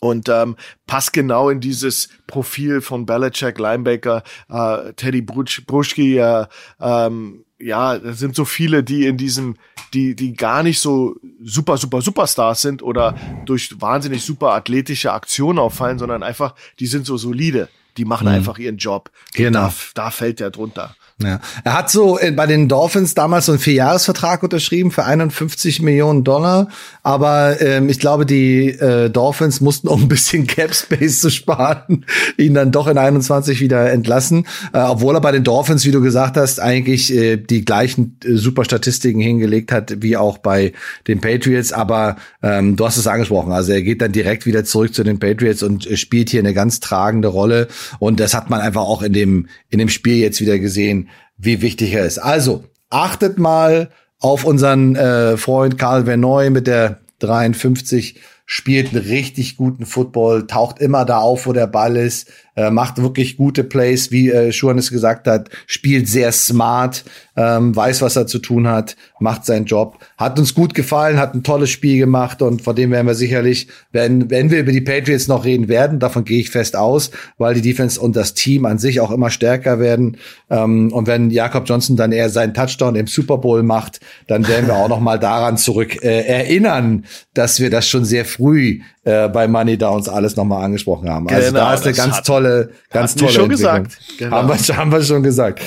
[0.00, 6.46] und ähm, passt genau in dieses Profil von Belichick, Linebacker, äh, Teddy Brusch, Bruschki, äh,
[6.80, 9.56] ähm, ja, das sind so viele, die in diesem,
[9.94, 13.14] die, die gar nicht so super, super, Superstars sind oder
[13.46, 17.68] durch wahnsinnig super athletische Aktionen auffallen, sondern einfach, die sind so solide.
[17.96, 18.34] die machen mhm.
[18.34, 19.10] einfach ihren Job.
[19.32, 19.68] Genau.
[19.68, 20.94] Da, da fällt der drunter.
[21.22, 21.40] Ja.
[21.64, 26.24] Er hat so äh, bei den Dolphins damals so einen Vierjahresvertrag unterschrieben für 51 Millionen
[26.24, 26.68] Dollar.
[27.02, 32.04] Aber ähm, ich glaube, die äh, Dolphins mussten, um ein bisschen Cap Space zu sparen,
[32.36, 34.46] ihn dann doch in 21 wieder entlassen.
[34.74, 38.34] Äh, obwohl er bei den Dolphins, wie du gesagt hast, eigentlich äh, die gleichen äh,
[38.34, 40.74] super Statistiken hingelegt hat wie auch bei
[41.06, 41.72] den Patriots.
[41.72, 43.52] Aber ähm, du hast es angesprochen.
[43.52, 46.52] Also er geht dann direkt wieder zurück zu den Patriots und äh, spielt hier eine
[46.52, 47.68] ganz tragende Rolle.
[48.00, 51.05] Und das hat man einfach auch in dem, in dem Spiel jetzt wieder gesehen
[51.36, 52.18] wie wichtig er ist.
[52.18, 59.56] Also, achtet mal auf unseren äh, Freund Karl Vernoy mit der 53, spielt einen richtig
[59.56, 64.10] guten Football, taucht immer da auf, wo der Ball ist, äh, macht wirklich gute Plays,
[64.10, 67.04] wie äh, Schuhan es gesagt hat, spielt sehr smart,
[67.36, 69.98] ähm, weiß, was er zu tun hat, macht seinen Job.
[70.16, 73.68] Hat uns gut gefallen, hat ein tolles Spiel gemacht und von dem werden wir sicherlich,
[73.92, 77.54] wenn, wenn wir über die Patriots noch reden werden, davon gehe ich fest aus, weil
[77.54, 80.16] die Defense und das Team an sich auch immer stärker werden.
[80.48, 84.66] Ähm, und wenn Jakob Johnson dann eher seinen Touchdown im Super Bowl macht, dann werden
[84.66, 89.28] wir auch noch mal daran zurück äh, erinnern, dass wir das schon sehr früh äh,
[89.28, 91.28] bei Money Downs alles nochmal angesprochen haben.
[91.28, 92.45] Also genau, da ist eine ganz tolle,
[92.90, 93.98] ganz tolle schon gesagt.
[94.18, 94.36] Genau.
[94.36, 95.60] Haben, wir, haben wir schon gesagt.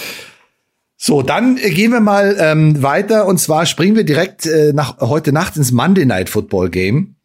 [1.02, 5.32] So, dann gehen wir mal ähm, weiter und zwar springen wir direkt äh, nach heute
[5.32, 7.16] Nacht ins Monday Night Football Game.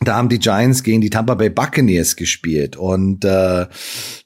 [0.00, 3.66] Da haben die Giants gegen die Tampa Bay Buccaneers gespielt und äh,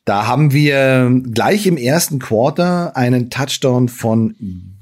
[0.04, 4.34] da haben wir gleich im ersten Quarter einen Touchdown von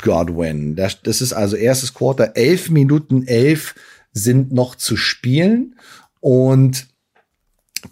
[0.03, 0.75] Godwin.
[0.75, 3.75] Das, das ist also erstes Quarter, elf Minuten elf
[4.13, 5.75] sind noch zu spielen
[6.21, 6.89] und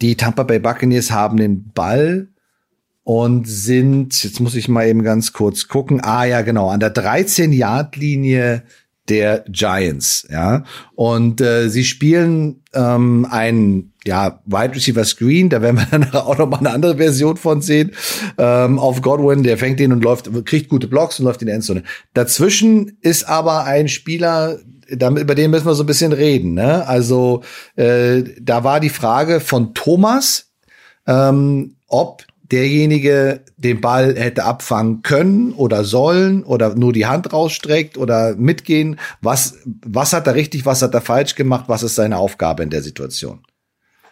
[0.01, 2.27] die Tampa Bay Buccaneers haben den Ball
[3.03, 6.93] und sind, jetzt muss ich mal eben ganz kurz gucken, ah ja genau, an der
[6.93, 8.63] 13-Yard-Linie
[9.07, 10.63] der Giants, ja.
[10.95, 16.37] Und äh, sie spielen ähm, ein ja, Wide Receiver Screen, da werden wir dann auch
[16.37, 17.91] noch mal eine andere Version von sehen,
[18.37, 21.53] ähm, auf Godwin, der fängt den und läuft, kriegt gute Blocks und läuft in die
[21.53, 21.83] Endzone.
[22.13, 26.53] Dazwischen ist aber ein Spieler, damit, über den müssen wir so ein bisschen reden.
[26.53, 26.87] Ne?
[26.87, 27.43] Also
[27.75, 30.51] äh, da war die Frage von Thomas,
[31.05, 37.97] ähm, ob derjenige den Ball hätte abfangen können oder sollen oder nur die Hand rausstreckt
[37.97, 38.99] oder mitgehen.
[39.21, 41.65] Was, was hat er richtig, was hat er falsch gemacht?
[41.67, 43.43] Was ist seine Aufgabe in der Situation?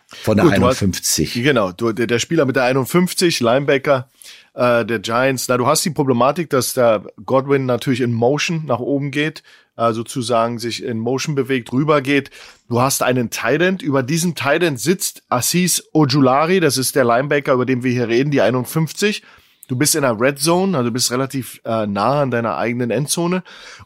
[0.08, 1.30] Von der Gut, 51.
[1.30, 4.10] Hast, genau, du, der, der Spieler mit der 51, Linebacker
[4.54, 5.48] äh, der Giants.
[5.48, 9.44] Na, du hast die Problematik, dass der Godwin natürlich in Motion nach oben geht
[9.78, 12.32] äh, sozusagen sich in Motion bewegt, rübergeht.
[12.70, 13.82] Du hast einen Tident.
[13.82, 16.60] Über diesen Tident sitzt Assis Ojulari.
[16.60, 19.24] Das ist der Linebacker, über den wir hier reden, die 51.
[19.68, 22.92] Du bist in der Red Zone, also du bist relativ äh, nah an deiner eigenen
[22.92, 23.44] Endzone.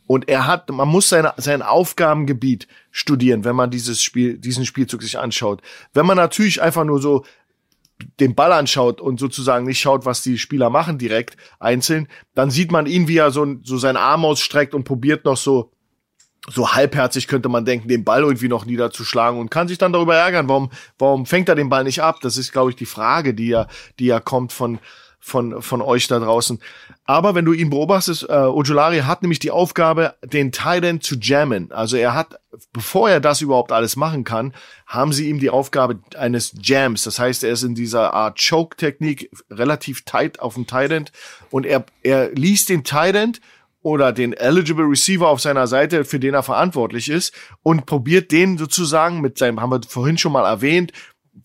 [0.08, 5.02] Und er hat, man muss seine, sein Aufgabengebiet studieren, wenn man dieses Spiel, diesen Spielzug
[5.02, 5.62] sich anschaut.
[5.94, 7.24] Wenn man natürlich einfach nur so
[8.20, 12.72] den Ball anschaut und sozusagen nicht schaut, was die Spieler machen direkt einzeln, dann sieht
[12.72, 15.72] man ihn, wie er so, so seinen Arm ausstreckt und probiert noch so
[16.48, 20.16] so halbherzig könnte man denken, den Ball irgendwie noch niederzuschlagen und kann sich dann darüber
[20.16, 22.20] ärgern, warum, warum fängt er den Ball nicht ab?
[22.22, 23.68] Das ist, glaube ich, die Frage, die ja,
[24.00, 24.80] die ja kommt von,
[25.20, 26.60] von, von euch da draußen.
[27.06, 31.72] Aber wenn du ihn beobachtest, äh, Ojulari hat nämlich die Aufgabe, den Titan zu jammen.
[31.72, 32.40] Also er hat,
[32.72, 34.54] bevor er das überhaupt alles machen kann,
[34.88, 37.04] haben sie ihm die Aufgabe eines Jams.
[37.04, 41.06] Das heißt, er ist in dieser Art Choke-Technik relativ tight auf dem Titan
[41.52, 43.34] und er, er liest den Titan
[43.82, 48.58] oder den eligible Receiver auf seiner Seite, für den er verantwortlich ist und probiert den
[48.58, 50.92] sozusagen mit seinem, haben wir vorhin schon mal erwähnt,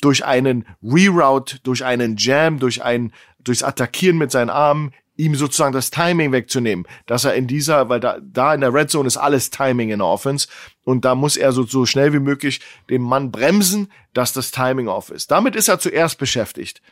[0.01, 5.73] durch einen Reroute, durch einen Jam, durch ein, durchs Attackieren mit seinen Armen, ihm sozusagen
[5.73, 9.17] das Timing wegzunehmen, dass er in dieser, weil da, da in der Red Zone ist
[9.17, 10.49] alles Timing in der Offense
[10.83, 14.89] und da muss er so, so schnell wie möglich den Mann bremsen, dass das Timing
[14.89, 15.31] off ist.
[15.31, 16.83] Damit ist er zuerst beschäftigt.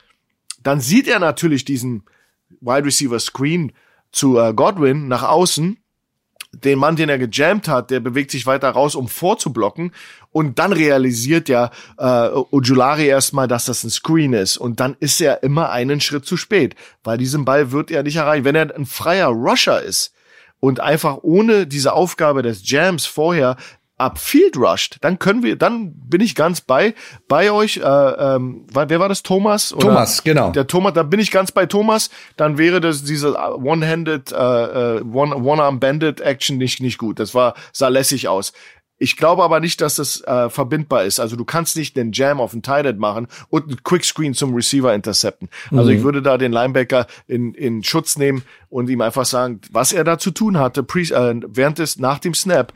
[0.63, 2.05] Dann sieht er natürlich diesen
[2.61, 3.73] Wide Receiver Screen
[4.13, 5.79] zu äh, Godwin nach außen.
[6.55, 9.93] Den Mann, den er gejammt hat, der bewegt sich weiter raus, um vorzublocken.
[10.31, 14.59] Und dann realisiert ja äh, Ojulari erstmal, dass das ein Screen ist.
[14.59, 18.17] Und dann ist er immer einen Schritt zu spät, weil diesen Ball wird er nicht
[18.17, 18.45] erreichen.
[18.45, 20.15] Wenn er ein freier Rusher ist,
[20.63, 23.57] und einfach ohne diese Aufgabe des Jams vorher
[24.17, 26.95] Field rushed, dann können wir, dann bin ich ganz bei
[27.29, 27.77] bei euch.
[27.77, 29.23] Äh, ähm, wer war das?
[29.23, 29.73] Thomas?
[29.73, 30.51] Oder Thomas, genau.
[30.51, 32.11] Der Thomas, da bin ich ganz bei Thomas.
[32.37, 37.21] Dann wäre das diese One-handed, äh, äh One One-arm Bandit Action nicht nicht gut.
[37.21, 38.53] Das war sah lässig aus.
[39.03, 41.19] Ich glaube aber nicht, dass das äh, verbindbar ist.
[41.19, 44.95] Also du kannst nicht den Jam auf den Tight machen und einen Quickscreen zum Receiver
[44.95, 45.49] intercepten.
[45.73, 45.97] Also mhm.
[45.97, 50.05] ich würde da den Linebacker in, in Schutz nehmen und ihm einfach sagen, was er
[50.05, 52.73] da zu tun hatte, pre, äh, während des, nach dem Snap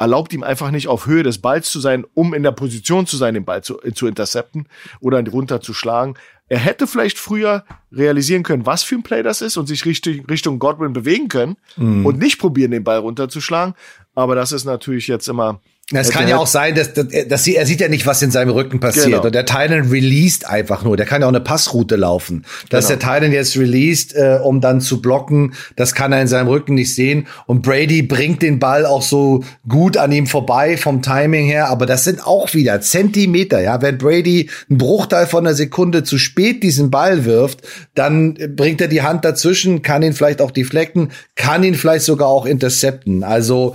[0.00, 3.18] erlaubt ihm einfach nicht auf Höhe des Balls zu sein, um in der Position zu
[3.18, 4.66] sein, den Ball zu, zu intercepten
[4.98, 6.14] oder runterzuschlagen.
[6.48, 10.24] Er hätte vielleicht früher realisieren können, was für ein Play das ist und sich Richtung,
[10.24, 12.06] Richtung Godwin bewegen können mhm.
[12.06, 13.74] und nicht probieren, den Ball runterzuschlagen.
[14.14, 15.60] Aber das ist natürlich jetzt immer
[15.92, 18.30] es kann ja auch sein, dass, dass, dass sie, er sieht ja nicht, was in
[18.30, 19.06] seinem Rücken passiert.
[19.06, 19.22] Genau.
[19.22, 20.96] Und der Titan released einfach nur.
[20.96, 22.44] Der kann ja auch eine Passroute laufen.
[22.68, 23.00] Dass genau.
[23.00, 26.74] der Titan jetzt released, äh, um dann zu blocken, das kann er in seinem Rücken
[26.74, 27.26] nicht sehen.
[27.46, 31.68] Und Brady bringt den Ball auch so gut an ihm vorbei vom Timing her.
[31.68, 33.60] Aber das sind auch wieder Zentimeter.
[33.60, 37.62] Ja, wenn Brady einen Bruchteil von einer Sekunde zu spät diesen Ball wirft,
[37.94, 42.28] dann bringt er die Hand dazwischen, kann ihn vielleicht auch deflecken, kann ihn vielleicht sogar
[42.28, 43.24] auch intercepten.
[43.24, 43.74] Also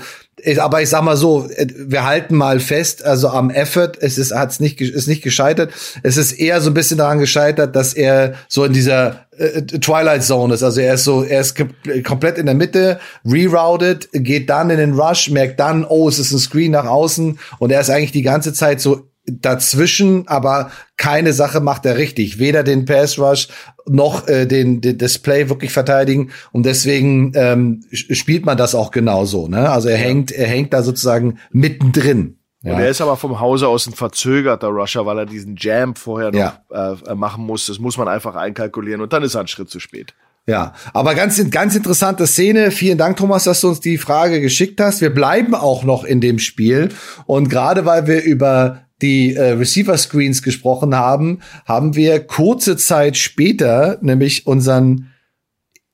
[0.60, 4.34] aber ich sag mal so, äh, wir halten mal fest, also am Effort, es ist,
[4.34, 5.72] hat's nicht, ist nicht gescheitert.
[6.04, 10.24] Es ist eher so ein bisschen daran gescheitert, dass er so in dieser äh, Twilight
[10.24, 10.64] Zone ist.
[10.64, 11.56] Also er ist so, er ist
[12.04, 16.32] komplett in der Mitte, rerouted, geht dann in den Rush, merkt dann, oh, es ist
[16.32, 21.34] ein Screen nach außen und er ist eigentlich die ganze Zeit so dazwischen, aber keine
[21.34, 22.40] Sache macht er richtig.
[22.40, 23.48] Weder den Pass Rush
[23.88, 26.32] noch äh, den, den Display wirklich verteidigen.
[26.52, 29.48] Und deswegen ähm, spielt man das auch genauso.
[29.48, 29.70] Ne?
[29.70, 32.38] Also er hängt, er hängt da sozusagen mittendrin.
[32.62, 32.74] Ja.
[32.74, 36.32] Und er ist aber vom Hause aus ein verzögerter Rusher, weil er diesen Jam vorher
[36.32, 36.94] noch ja.
[37.08, 37.68] äh, machen muss.
[37.68, 40.16] Das muss man einfach einkalkulieren und dann ist er ein Schritt zu spät.
[40.48, 42.70] Ja, aber ganz, ganz interessante Szene.
[42.70, 45.02] Vielen Dank, Thomas, dass du uns die Frage geschickt hast.
[45.02, 46.90] Wir bleiben auch noch in dem Spiel.
[47.26, 53.18] Und gerade weil wir über die äh, Receiver Screens gesprochen haben, haben wir kurze Zeit
[53.18, 55.12] später nämlich unseren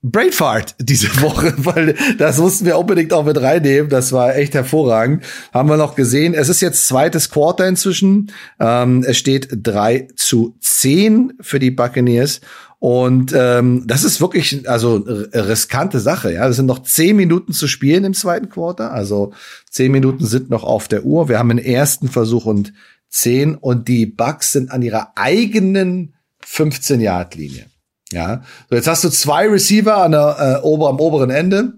[0.03, 3.89] Brainfart diese Woche, weil das mussten wir unbedingt auch mit reinnehmen.
[3.89, 5.23] Das war echt hervorragend.
[5.53, 6.33] Haben wir noch gesehen.
[6.33, 8.31] Es ist jetzt zweites Quarter inzwischen.
[8.59, 12.41] Ähm, es steht drei zu zehn für die Buccaneers.
[12.79, 16.33] Und ähm, das ist wirklich also riskante Sache.
[16.33, 18.91] Ja, es sind noch zehn Minuten zu spielen im zweiten Quarter.
[18.91, 19.33] Also
[19.69, 21.29] zehn Minuten sind noch auf der Uhr.
[21.29, 22.73] Wir haben einen ersten Versuch und
[23.11, 27.65] zehn und die Bucks sind an ihrer eigenen 15 Yard Linie.
[28.11, 31.73] Ja, so jetzt hast du zwei Receiver an der äh, ober, am oberen Ende,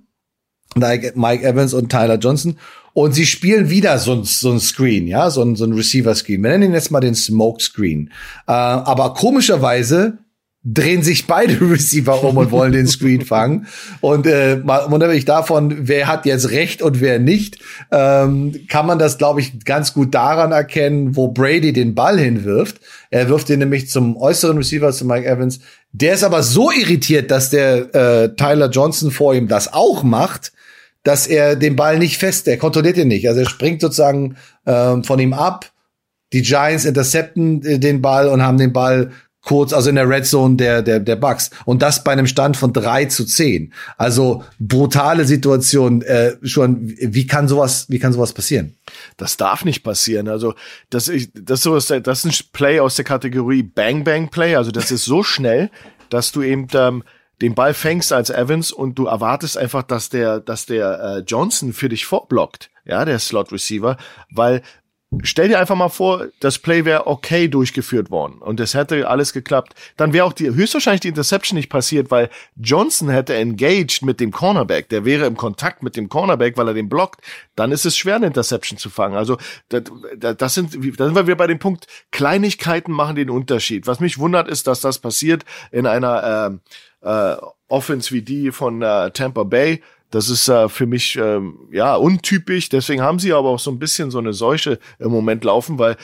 [0.75, 2.57] Mike Evans und Tyler Johnson.
[2.93, 6.43] Und sie spielen wieder so ein, so ein Screen, ja, so ein, so ein Receiver-Screen.
[6.43, 8.11] Wir nennen ihn jetzt mal den Smoke-Screen.
[8.47, 10.19] Äh, aber komischerweise
[10.63, 13.67] drehen sich beide Receiver um und wollen den Screen fangen.
[14.01, 17.59] Und äh, mal unabhängig davon, wer hat jetzt recht und wer nicht,
[17.91, 22.79] ähm, kann man das, glaube ich, ganz gut daran erkennen, wo Brady den Ball hinwirft.
[23.09, 25.59] Er wirft den nämlich zum äußeren Receiver, zu Mike Evans.
[25.91, 30.53] Der ist aber so irritiert, dass der äh, Tyler Johnson vor ihm das auch macht,
[31.03, 33.27] dass er den Ball nicht fest, er kontrolliert ihn nicht.
[33.27, 35.71] Also er springt sozusagen ähm, von ihm ab.
[36.31, 39.11] Die Giants intercepten äh, den Ball und haben den Ball
[39.43, 41.51] kurz, also in der Red Zone der, der, der Bucks.
[41.65, 43.73] Und das bei einem Stand von drei zu zehn.
[43.97, 46.01] Also brutale Situation.
[46.01, 48.75] Äh, schon, wie kann sowas, wie kann sowas passieren?
[49.17, 50.27] Das darf nicht passieren.
[50.27, 50.55] Also,
[50.89, 54.55] das, ich, das, sowas, das ist ein Play aus der Kategorie Bang Bang Play.
[54.55, 55.69] Also, das ist so schnell,
[56.09, 57.03] dass du eben ähm,
[57.41, 61.73] den Ball fängst als Evans und du erwartest einfach, dass der, dass der äh, Johnson
[61.73, 63.97] für dich vorblockt ja, der Slot Receiver,
[64.29, 64.61] weil
[65.21, 69.33] Stell dir einfach mal vor, das Play wäre okay durchgeführt worden und es hätte alles
[69.33, 69.73] geklappt.
[69.97, 74.31] Dann wäre auch die höchstwahrscheinlich die Interception nicht passiert, weil Johnson hätte engaged mit dem
[74.31, 74.89] Cornerback.
[74.89, 77.21] Der wäre im Kontakt mit dem Cornerback, weil er den blockt.
[77.55, 79.15] Dann ist es schwer, eine Interception zu fangen.
[79.15, 79.37] Also
[79.69, 79.83] das,
[80.17, 83.87] das sind, da sind wir bei dem Punkt, Kleinigkeiten machen den Unterschied.
[83.87, 86.59] Was mich wundert, ist, dass das passiert in einer
[87.03, 89.81] äh, äh, Offense wie die von äh, Tampa Bay
[90.13, 92.69] das ist äh, für mich ähm, ja untypisch.
[92.69, 95.97] Deswegen haben sie aber auch so ein bisschen so eine Seuche im Moment laufen, weil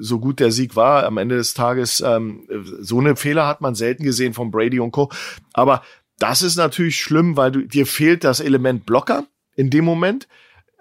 [0.00, 2.48] so gut der Sieg war, am Ende des Tages ähm,
[2.80, 5.08] so eine Fehler hat man selten gesehen von Brady und Co.
[5.52, 5.84] Aber
[6.18, 10.26] das ist natürlich schlimm, weil du, dir fehlt das Element Blocker in dem Moment.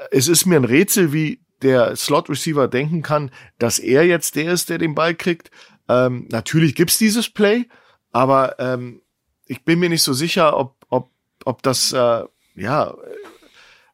[0.09, 4.51] Es ist mir ein Rätsel, wie der Slot Receiver denken kann, dass er jetzt der
[4.51, 5.51] ist, der den Ball kriegt.
[5.87, 7.67] Ähm, natürlich gibt's dieses Play,
[8.11, 9.01] aber ähm,
[9.45, 11.11] ich bin mir nicht so sicher, ob, ob,
[11.45, 12.23] ob das äh,
[12.55, 12.93] ja,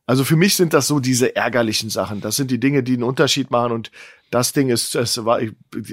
[0.10, 2.20] also für mich sind das so diese ärgerlichen Sachen.
[2.20, 3.72] Das sind die Dinge, die einen Unterschied machen.
[3.72, 3.92] Und
[4.32, 5.40] das Ding ist, es war,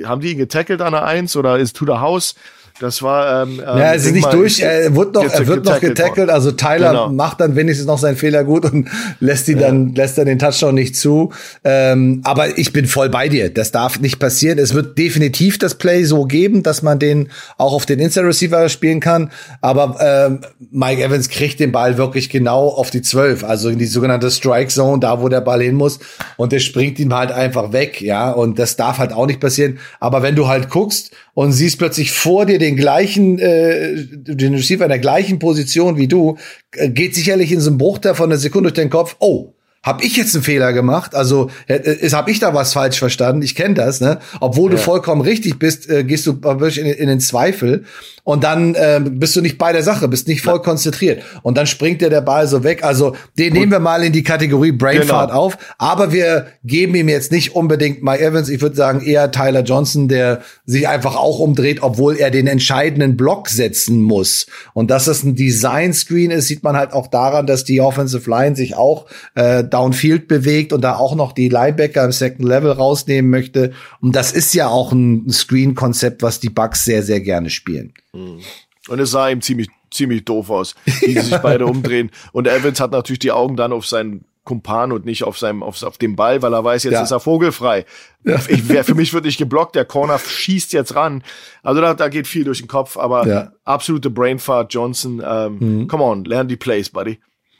[0.04, 2.34] haben die ihn getackelt an der Eins oder ist to the house?
[2.78, 3.42] Das war.
[3.42, 4.60] Ähm, ähm ja, es ist nicht durch.
[4.60, 6.28] Er wird noch, er wird noch getackelt.
[6.28, 7.08] Also Tyler genau.
[7.10, 8.88] macht dann wenigstens noch seinen Fehler gut und
[9.20, 9.68] lässt ihn ja.
[9.68, 11.32] dann lässt dann den Touchdown nicht zu.
[11.64, 13.52] Ähm, aber ich bin voll bei dir.
[13.52, 14.58] Das darf nicht passieren.
[14.58, 18.68] Es wird definitiv das Play so geben, dass man den auch auf den Inside Receiver
[18.68, 19.30] spielen kann.
[19.62, 23.86] Aber ähm, Mike Evans kriegt den Ball wirklich genau auf die Zwölf, also in die
[23.86, 25.98] sogenannte Strike Zone, da wo der Ball hin muss.
[26.36, 28.30] Und der springt ihm halt einfach weg, ja.
[28.30, 29.78] Und das darf halt auch nicht passieren.
[29.98, 34.84] Aber wenn du halt guckst und siehst plötzlich vor dir den gleichen, äh, den Receiver
[34.84, 36.38] in der gleichen Position wie du,
[36.72, 39.52] äh, geht sicherlich in so einem Bruchteil von einer Sekunde durch den Kopf, oh,
[39.86, 41.14] habe ich jetzt einen Fehler gemacht?
[41.14, 43.42] Also ist habe ich da was falsch verstanden?
[43.42, 44.18] Ich kenne das, ne?
[44.40, 44.76] Obwohl ja.
[44.76, 47.84] du vollkommen richtig bist, äh, gehst du wirklich in, in den Zweifel
[48.24, 51.68] und dann äh, bist du nicht bei der Sache, bist nicht voll konzentriert und dann
[51.68, 52.82] springt dir der Ball so weg.
[52.82, 55.40] Also den nehmen wir mal in die Kategorie Brainfart genau.
[55.40, 58.48] auf, aber wir geben ihm jetzt nicht unbedingt Mike Evans.
[58.48, 63.16] Ich würde sagen eher Tyler Johnson, der sich einfach auch umdreht, obwohl er den entscheidenden
[63.16, 64.46] Block setzen muss.
[64.74, 68.28] Und dass das ein Design Screen ist, sieht man halt auch daran, dass die Offensive
[68.28, 69.06] Line sich auch
[69.36, 73.72] äh, downfield bewegt und da auch noch die Linebacker im Second Level rausnehmen möchte.
[74.00, 77.92] Und das ist ja auch ein Screen-Konzept, was die Bucks sehr, sehr gerne spielen.
[78.12, 78.40] Mhm.
[78.88, 82.10] Und es sah ihm ziemlich, ziemlich doof aus, wie sie sich beide umdrehen.
[82.32, 85.82] Und Evans hat natürlich die Augen dann auf seinen Kumpan und nicht auf seinem auf,
[85.82, 87.02] auf dem Ball, weil er weiß, jetzt ja.
[87.02, 87.84] ist er vogelfrei.
[88.24, 88.40] Ja.
[88.48, 91.22] Ich, wer, für mich wird nicht geblockt, der Corner schießt jetzt ran.
[91.62, 93.52] Also da, da geht viel durch den Kopf, aber ja.
[93.64, 95.22] absolute Brainfart Johnson.
[95.26, 95.88] Ähm, mhm.
[95.88, 97.18] Come on, lern die Plays, buddy.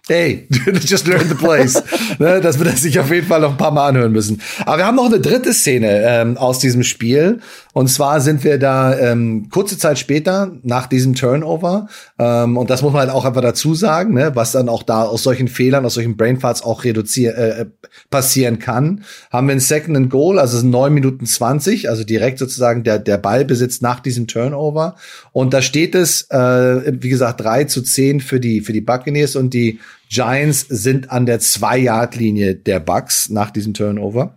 [0.08, 0.46] Hey,
[0.84, 1.82] just learn the place.
[2.20, 4.40] ne, das wird er sich auf jeden Fall noch ein paar Mal anhören müssen.
[4.64, 7.40] Aber wir haben noch eine dritte Szene ähm, aus diesem Spiel.
[7.72, 11.88] Und zwar sind wir da ähm, kurze Zeit später nach diesem Turnover.
[12.20, 15.02] Ähm, und das muss man halt auch einfach dazu sagen, ne, was dann auch da
[15.02, 17.66] aus solchen Fehlern, aus solchen Brainfarts auch reduzieren, äh, äh,
[18.08, 19.02] passieren kann.
[19.32, 23.18] Haben wir ein Second and Goal, also neun Minuten zwanzig, also direkt sozusagen der, der
[23.18, 24.94] Ballbesitz nach diesem Turnover.
[25.32, 29.34] Und da steht es, äh, wie gesagt, drei zu zehn für die, für die Buccaneers
[29.34, 34.36] und die Giants sind an der Zwei-Yard-Linie der Bucks nach diesem Turnover.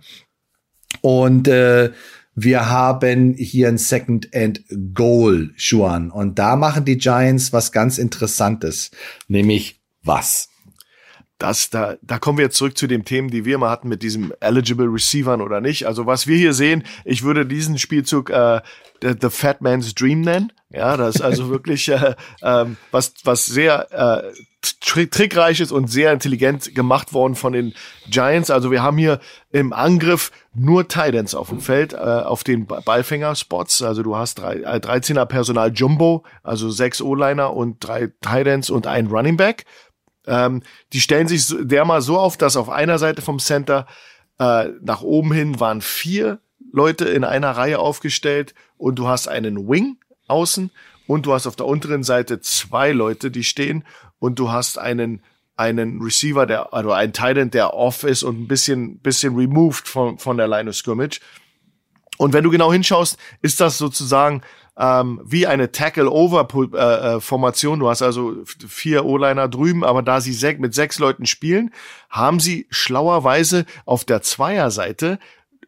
[1.01, 1.91] Und äh,
[2.35, 4.63] wir haben hier ein Second and
[4.93, 6.09] Goal, Schuan.
[6.09, 8.91] Und da machen die Giants was ganz Interessantes.
[9.27, 10.49] Nämlich was?
[11.37, 14.03] Das, da, da kommen wir jetzt zurück zu den Themen, die wir mal hatten mit
[14.03, 15.85] diesem eligible Receivern oder nicht.
[15.87, 18.61] Also was wir hier sehen, ich würde diesen Spielzug äh,
[19.01, 20.51] the, the Fat Man's Dream nennen.
[20.71, 26.11] Ja, das ist also wirklich äh, ähm, was was sehr äh, trickreich ist und sehr
[26.11, 27.73] intelligent gemacht worden von den
[28.07, 28.51] Giants.
[28.51, 29.19] Also wir haben hier
[29.51, 33.81] im Angriff nur Titans auf dem Feld, äh, auf den Ballfänger-Spots.
[33.81, 38.85] Also du hast drei, äh, 13er Personal Jumbo, also sechs O-Liner und drei Titans und
[38.85, 39.65] ein Running Back.
[40.27, 40.61] Ähm,
[40.93, 43.87] die stellen sich der mal so auf, dass auf einer Seite vom Center
[44.39, 46.39] äh, nach oben hin waren vier
[46.71, 49.97] Leute in einer Reihe aufgestellt und du hast einen Wing
[50.29, 50.71] außen
[51.07, 53.83] und du hast auf der unteren Seite zwei Leute, die stehen
[54.19, 55.21] und du hast einen
[55.55, 60.17] einen Receiver, der also ein Titan, der off ist und ein bisschen bisschen removed von
[60.17, 61.19] von der Line of scrimmage.
[62.17, 64.41] Und wenn du genau hinschaust, ist das sozusagen
[64.77, 67.73] ähm, wie eine Tackle-Over-Formation.
[67.73, 71.25] Äh, äh, du hast also vier O-Liner drüben, aber da sie sech, mit sechs Leuten
[71.25, 71.73] spielen,
[72.09, 75.19] haben sie schlauerweise auf der Zweierseite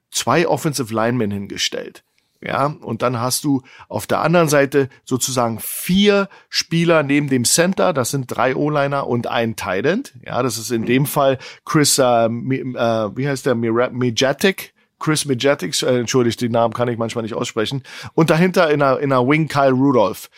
[0.10, 2.04] zwei Offensive Linemen hingestellt.
[2.44, 7.94] Ja, und dann hast du auf der anderen Seite sozusagen vier Spieler neben dem Center.
[7.94, 10.14] Das sind drei O-Liner und ein Tight.
[10.26, 14.74] Ja, das ist in dem Fall Chris, äh, äh, wie heißt der, Mijatic.
[15.00, 17.84] Chris Mijatic, äh, entschuldigt, den Namen kann ich manchmal nicht aussprechen.
[18.16, 20.30] Und dahinter in einer, in einer Wing Kyle Rudolph.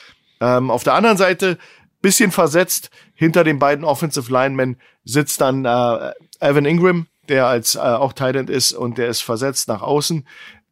[0.42, 1.58] Ähm, auf der anderen Seite,
[2.02, 7.80] bisschen versetzt, hinter den beiden Offensive Linemen sitzt dann äh, Evan Ingram, der als äh,
[7.80, 10.26] auch Tight End ist und der ist versetzt nach außen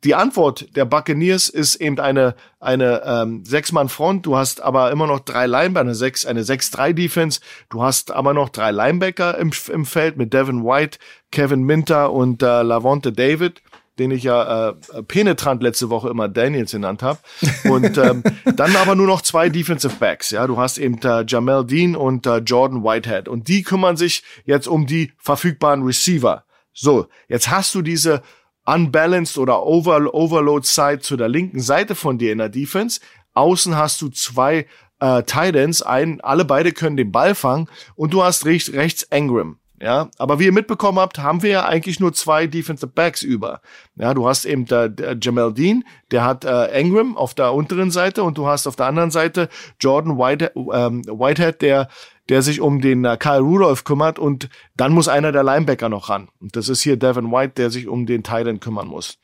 [0.04, 4.26] die Antwort der Buccaneers ist eben eine eine ähm, Sechs-Mann-Front.
[4.26, 7.40] Du hast aber immer noch drei Linebacker, eine sechs eine sechs drei Defense.
[7.70, 10.98] Du hast aber noch drei Linebacker im, im Feld mit Devin White,
[11.32, 13.62] Kevin Minter und äh, Lavonte David
[14.00, 17.20] den ich ja äh, penetrant letzte Woche immer Daniels genannt habe.
[17.66, 18.24] Und ähm,
[18.56, 20.32] dann aber nur noch zwei Defensive Backs.
[20.32, 23.28] Ja, du hast eben äh, Jamel Dean und äh, Jordan Whitehead.
[23.28, 26.46] Und die kümmern sich jetzt um die verfügbaren Receiver.
[26.74, 28.24] So, jetzt hast du diese
[28.66, 33.00] unbalanced oder over, Overload Side zu der linken Seite von dir in der Defense.
[33.34, 34.68] Außen hast du zwei
[35.00, 39.58] äh, Titans, ein, alle beide können den Ball fangen und du hast rechts, rechts Engram.
[39.82, 43.62] Ja, aber wie ihr mitbekommen habt, haben wir ja eigentlich nur zwei Defensive Backs über.
[43.96, 47.90] Ja, du hast eben der, der Jamal Dean, der hat äh, Engram auf der unteren
[47.90, 49.50] Seite und du hast auf der anderen Seite
[49.80, 51.88] Jordan White, ähm, Whitehead, der
[52.32, 56.08] der sich um den äh, Kyle Rudolph kümmert und dann muss einer der Linebacker noch
[56.08, 56.30] ran.
[56.40, 59.18] Und das ist hier Devin White, der sich um den Titan kümmern muss.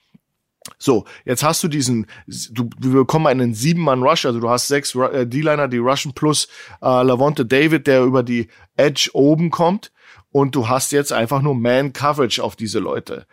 [0.78, 5.26] So, jetzt hast du diesen, du, wir bekommen einen Sieben-Mann-Rush, also du hast sechs äh,
[5.26, 6.50] D-Liner, die rushen plus
[6.82, 9.94] äh, Lavonte David, der über die Edge oben kommt
[10.32, 13.26] und du hast jetzt einfach nur Man-Coverage auf diese Leute.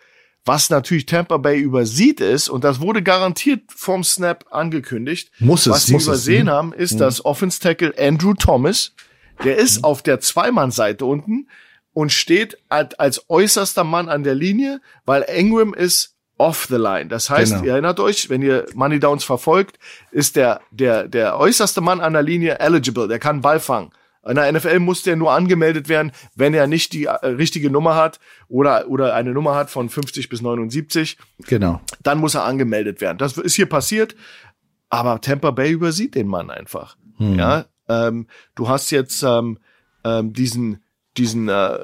[0.45, 5.73] Was natürlich Tampa Bay übersieht ist, und das wurde garantiert vom Snap angekündigt, muss es,
[5.73, 6.99] was sie übersehen es, haben, ist, mhm.
[6.99, 8.93] dass Offense Tackle Andrew Thomas,
[9.43, 11.49] der ist auf der Zweimann-Seite unten
[11.93, 17.07] und steht als, als äußerster Mann an der Linie, weil Ingram ist off the line.
[17.07, 17.65] Das heißt, genau.
[17.65, 19.79] ihr erinnert euch, wenn ihr Money Downs verfolgt,
[20.11, 23.91] ist der, der, der äußerste Mann an der Linie eligible, der kann Ball fangen.
[24.27, 27.95] In der NFL muss der nur angemeldet werden, wenn er nicht die äh, richtige Nummer
[27.95, 31.19] hat oder, oder eine Nummer hat von 50 bis 79.
[31.47, 31.81] Genau.
[32.03, 33.19] Dann muss er angemeldet werden.
[33.19, 34.17] Das ist hier passiert,
[34.89, 36.97] aber Tampa Bay übersieht den Mann einfach.
[37.19, 37.39] Hm.
[37.39, 39.59] Ja, ähm, du hast jetzt ähm,
[40.05, 40.81] ähm, diesen
[41.17, 41.79] diesen, äh,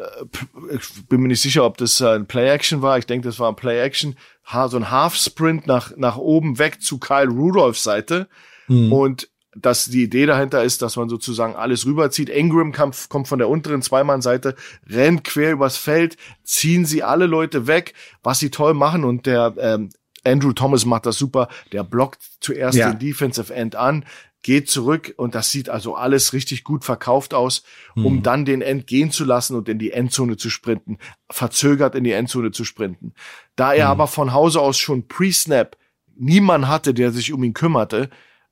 [0.72, 2.98] ich bin mir nicht sicher, ob das äh, ein Play-Action war.
[2.98, 4.16] Ich denke, das war ein Play-Action.
[4.68, 8.28] So ein Half-Sprint nach, nach oben weg zu Kyle Rudolphs Seite.
[8.66, 8.92] Mhm.
[8.92, 12.28] Und dass die Idee dahinter ist, dass man sozusagen alles rüberzieht.
[12.28, 14.54] Ingram kommt, kommt von der unteren Zweimann-Seite,
[14.88, 19.04] rennt quer übers Feld, ziehen sie alle Leute weg, was sie toll machen.
[19.04, 19.90] Und der ähm,
[20.24, 21.48] Andrew Thomas macht das super.
[21.72, 22.90] Der blockt zuerst ja.
[22.90, 24.04] den Defensive End an,
[24.42, 27.62] geht zurück und das sieht also alles richtig gut verkauft aus,
[27.94, 28.22] um mhm.
[28.22, 30.98] dann den End gehen zu lassen und in die Endzone zu sprinten,
[31.30, 33.12] verzögert in die Endzone zu sprinten.
[33.56, 33.90] Da er mhm.
[33.92, 35.76] aber von Hause aus schon pre-Snap
[36.16, 38.10] niemand hatte, der sich um ihn kümmerte,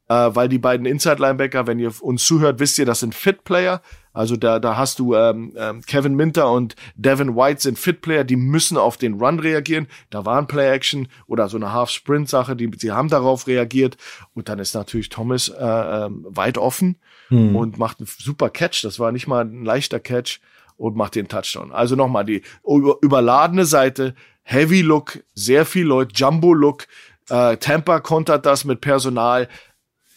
[0.09, 3.83] äh, weil die beiden Inside-Linebacker, wenn ihr uns zuhört, wisst ihr, das sind Fit-Player.
[4.13, 8.37] Also da, da hast du ähm, ähm, Kevin Minter und Devin White sind Fit-Player, die
[8.37, 9.87] müssen auf den Run reagieren.
[10.11, 13.97] Da war ein Play-Action oder so eine Half-Sprint-Sache, die sie haben darauf reagiert.
[14.35, 16.97] Und dann ist natürlich Thomas äh, äh, weit offen
[17.29, 17.55] hm.
[17.55, 18.83] und macht einen super Catch.
[18.83, 20.41] Das war nicht mal ein leichter Catch
[20.77, 21.71] und macht den Touchdown.
[21.71, 26.87] Also nochmal die überladene Seite, Heavy Look, sehr viel Leute, Jumbo Look.
[27.29, 29.49] Äh, Tampa kontert das mit Personal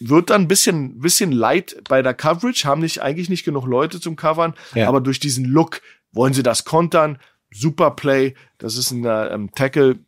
[0.10, 4.00] wird dann ein bisschen, bisschen light bei der Coverage, haben nicht, eigentlich nicht genug Leute
[4.00, 4.88] zum Covern, ja.
[4.88, 5.82] aber durch diesen Look
[6.12, 7.18] wollen sie das kontern.
[7.54, 10.00] Super Play, das ist ein ähm, Tackle,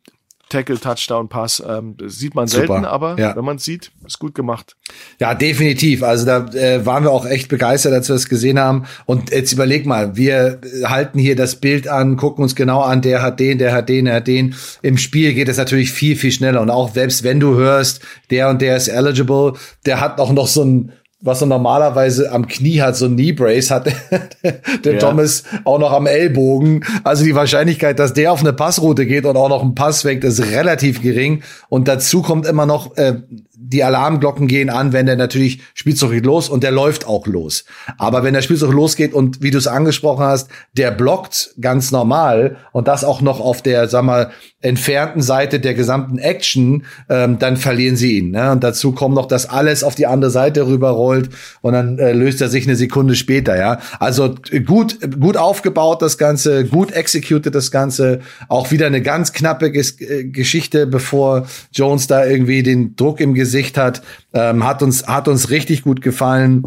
[0.48, 1.62] Tackle, Touchdown, Pass.
[1.66, 2.66] Ähm, sieht man Super.
[2.66, 3.34] selten, aber ja.
[3.36, 4.76] wenn man es sieht, ist gut gemacht.
[5.18, 6.02] Ja, definitiv.
[6.02, 8.84] Also da äh, waren wir auch echt begeistert, als wir das gesehen haben.
[9.06, 13.22] Und jetzt überleg mal, wir halten hier das Bild an, gucken uns genau an, der
[13.22, 14.54] hat den, der hat den, der hat den.
[14.82, 16.60] Im Spiel geht es natürlich viel, viel schneller.
[16.60, 19.54] Und auch selbst wenn du hörst, der und der ist eligible,
[19.86, 20.92] der hat auch noch so ein
[21.24, 23.86] was er normalerweise am Knie hat, so ein Knee Brace, hat
[24.84, 24.98] der ja.
[24.98, 26.84] Thomas auch noch am Ellbogen.
[27.02, 30.22] Also die Wahrscheinlichkeit, dass der auf eine Passroute geht und auch noch einen Pass weckt,
[30.22, 31.42] ist relativ gering.
[31.70, 33.22] Und dazu kommt immer noch äh,
[33.68, 37.64] die Alarmglocken gehen an, wenn der natürlich Spielzug geht los und der läuft auch los.
[37.98, 42.56] Aber wenn der Spielzug losgeht und wie du es angesprochen hast, der blockt ganz normal
[42.72, 47.56] und das auch noch auf der, sag mal, entfernten Seite der gesamten Action, ähm, dann
[47.58, 48.30] verlieren sie ihn.
[48.30, 48.50] Ne?
[48.52, 51.28] Und dazu kommt noch, dass alles auf die andere Seite rüberrollt
[51.60, 53.56] und dann äh, löst er sich eine Sekunde später.
[53.56, 54.34] Ja, also
[54.64, 58.20] gut, gut aufgebaut das Ganze, gut executed das Ganze.
[58.48, 63.34] Auch wieder eine ganz knappe Ges äh, Geschichte, bevor Jones da irgendwie den Druck im
[63.34, 64.02] Gesicht Gesicht hat.
[64.32, 66.64] Ähm, hat uns hat uns richtig gut gefallen.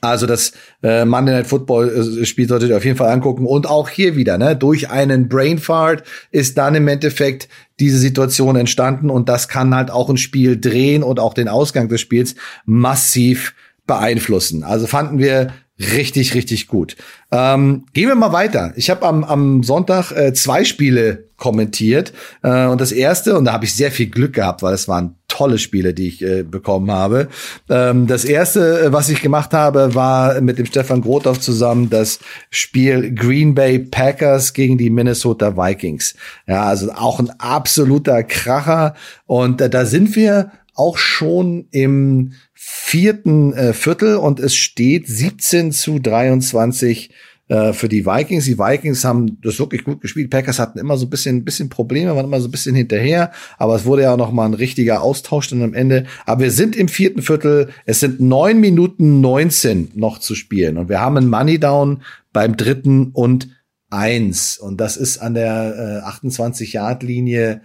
[0.00, 0.52] Also das
[0.82, 4.14] äh, Monday Night Football äh, Spiel solltet ihr auf jeden Fall angucken und auch hier
[4.14, 7.48] wieder, ne, durch einen Brain Fart ist dann im Endeffekt
[7.80, 11.88] diese Situation entstanden und das kann halt auch ein Spiel drehen und auch den Ausgang
[11.88, 12.36] des Spiels
[12.66, 13.54] massiv
[13.86, 14.62] beeinflussen.
[14.62, 16.96] Also fanden wir richtig, richtig gut.
[17.30, 18.72] Ähm, gehen wir mal weiter.
[18.76, 22.12] Ich habe am, am Sonntag äh, zwei Spiele kommentiert
[22.42, 25.16] äh, und das erste, und da habe ich sehr viel Glück gehabt, weil es waren
[25.28, 27.28] tolle Spiele, die ich äh, bekommen habe.
[27.68, 32.20] Ähm, das erste, äh, was ich gemacht habe, war mit dem Stefan Grothoff zusammen das
[32.48, 36.14] Spiel Green Bay Packers gegen die Minnesota Vikings.
[36.46, 38.94] Ja, also auch ein absoluter Kracher
[39.26, 42.32] und äh, da sind wir auch schon im
[42.68, 47.10] vierten äh, Viertel und es steht 17 zu 23
[47.46, 48.44] äh, für die Vikings.
[48.44, 50.30] Die Vikings haben das wirklich gut gespielt.
[50.30, 53.76] Packers hatten immer so ein bisschen, bisschen Probleme, waren immer so ein bisschen hinterher, aber
[53.76, 56.06] es wurde ja noch mal ein richtiger Austausch dann am Ende.
[56.26, 57.68] Aber wir sind im vierten Viertel.
[57.84, 62.02] Es sind neun Minuten 19 noch zu spielen und wir haben einen Money Down
[62.32, 63.48] beim dritten und
[63.90, 67.60] eins und das ist an der äh, 28 Yard Linie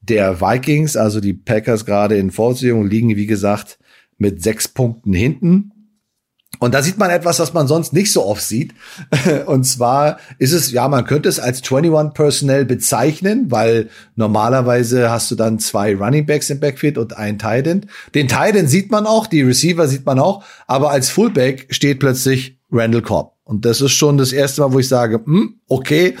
[0.00, 3.78] der Vikings, also die Packers gerade in Vorsehung liegen, wie gesagt,
[4.18, 5.72] mit sechs Punkten hinten.
[6.60, 8.74] Und da sieht man etwas, was man sonst nicht so oft sieht.
[9.46, 15.30] Und zwar ist es, ja, man könnte es als 21 Personnel bezeichnen, weil normalerweise hast
[15.30, 17.86] du dann zwei Running Backs im Backfield und einen Tight End.
[18.14, 22.00] Den Tight End sieht man auch, die Receiver sieht man auch, aber als Fullback steht
[22.00, 23.34] plötzlich Randall Cobb.
[23.44, 26.16] Und das ist schon das erste Mal, wo ich sage, hm, okay,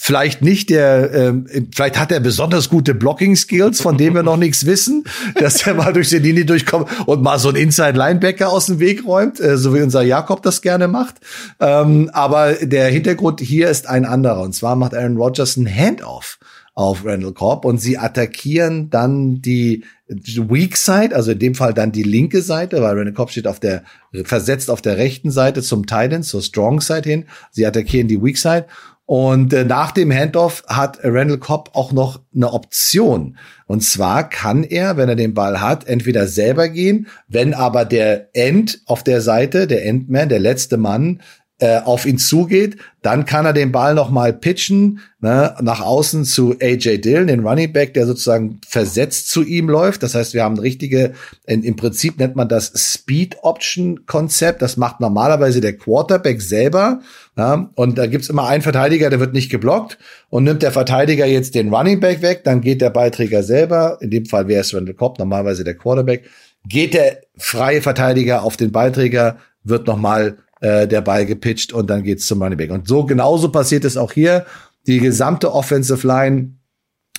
[0.00, 4.64] vielleicht nicht der, ähm, vielleicht hat er besonders gute Blocking-Skills, von denen wir noch nichts
[4.64, 8.78] wissen, dass er mal durch die Linie durchkommt und mal so ein Inside-Linebacker aus dem
[8.78, 11.16] Weg räumt, äh, so wie unser Jakob das gerne macht.
[11.58, 14.42] Ähm, aber der Hintergrund hier ist ein anderer.
[14.42, 16.38] Und zwar macht Aaron Rodgers ein Handoff
[16.74, 21.90] auf Randall Cobb und sie attackieren dann die Weak Side, also in dem Fall dann
[21.90, 23.82] die linke Seite, weil Randall Cobb steht auf der,
[24.22, 27.24] versetzt auf der rechten Seite zum Titan, zur Strong Side hin.
[27.50, 28.66] Sie attackieren die Weak Side
[29.10, 33.38] Und äh, nach dem Handoff hat Randall Cobb auch noch eine Option.
[33.64, 38.28] Und zwar kann er, wenn er den Ball hat, entweder selber gehen, wenn aber der
[38.36, 41.22] End auf der Seite, der Endman, der letzte Mann,
[41.60, 46.24] äh, auf ihn zugeht, dann kann er den Ball noch mal pitchen ne, nach außen
[46.24, 50.02] zu AJ Dillon, den Running Back, der sozusagen versetzt zu ihm läuft.
[50.02, 51.14] Das heißt, wir haben richtige,
[51.46, 54.62] in, im Prinzip nennt man das Speed Option Konzept.
[54.62, 57.00] Das macht normalerweise der Quarterback selber.
[57.36, 59.98] Ja, und da gibt's immer einen Verteidiger, der wird nicht geblockt
[60.28, 64.10] und nimmt der Verteidiger jetzt den Running Back weg, dann geht der Beiträger selber, in
[64.10, 66.24] dem Fall wäre es Randall Cobb, normalerweise der Quarterback,
[66.68, 71.88] geht der freie Verteidiger auf den Beiträger, wird noch mal äh, der Ball gepitcht und
[71.88, 72.70] dann geht's zum Running Back.
[72.70, 74.46] Und so genauso passiert es auch hier.
[74.86, 76.58] Die gesamte Offensive Line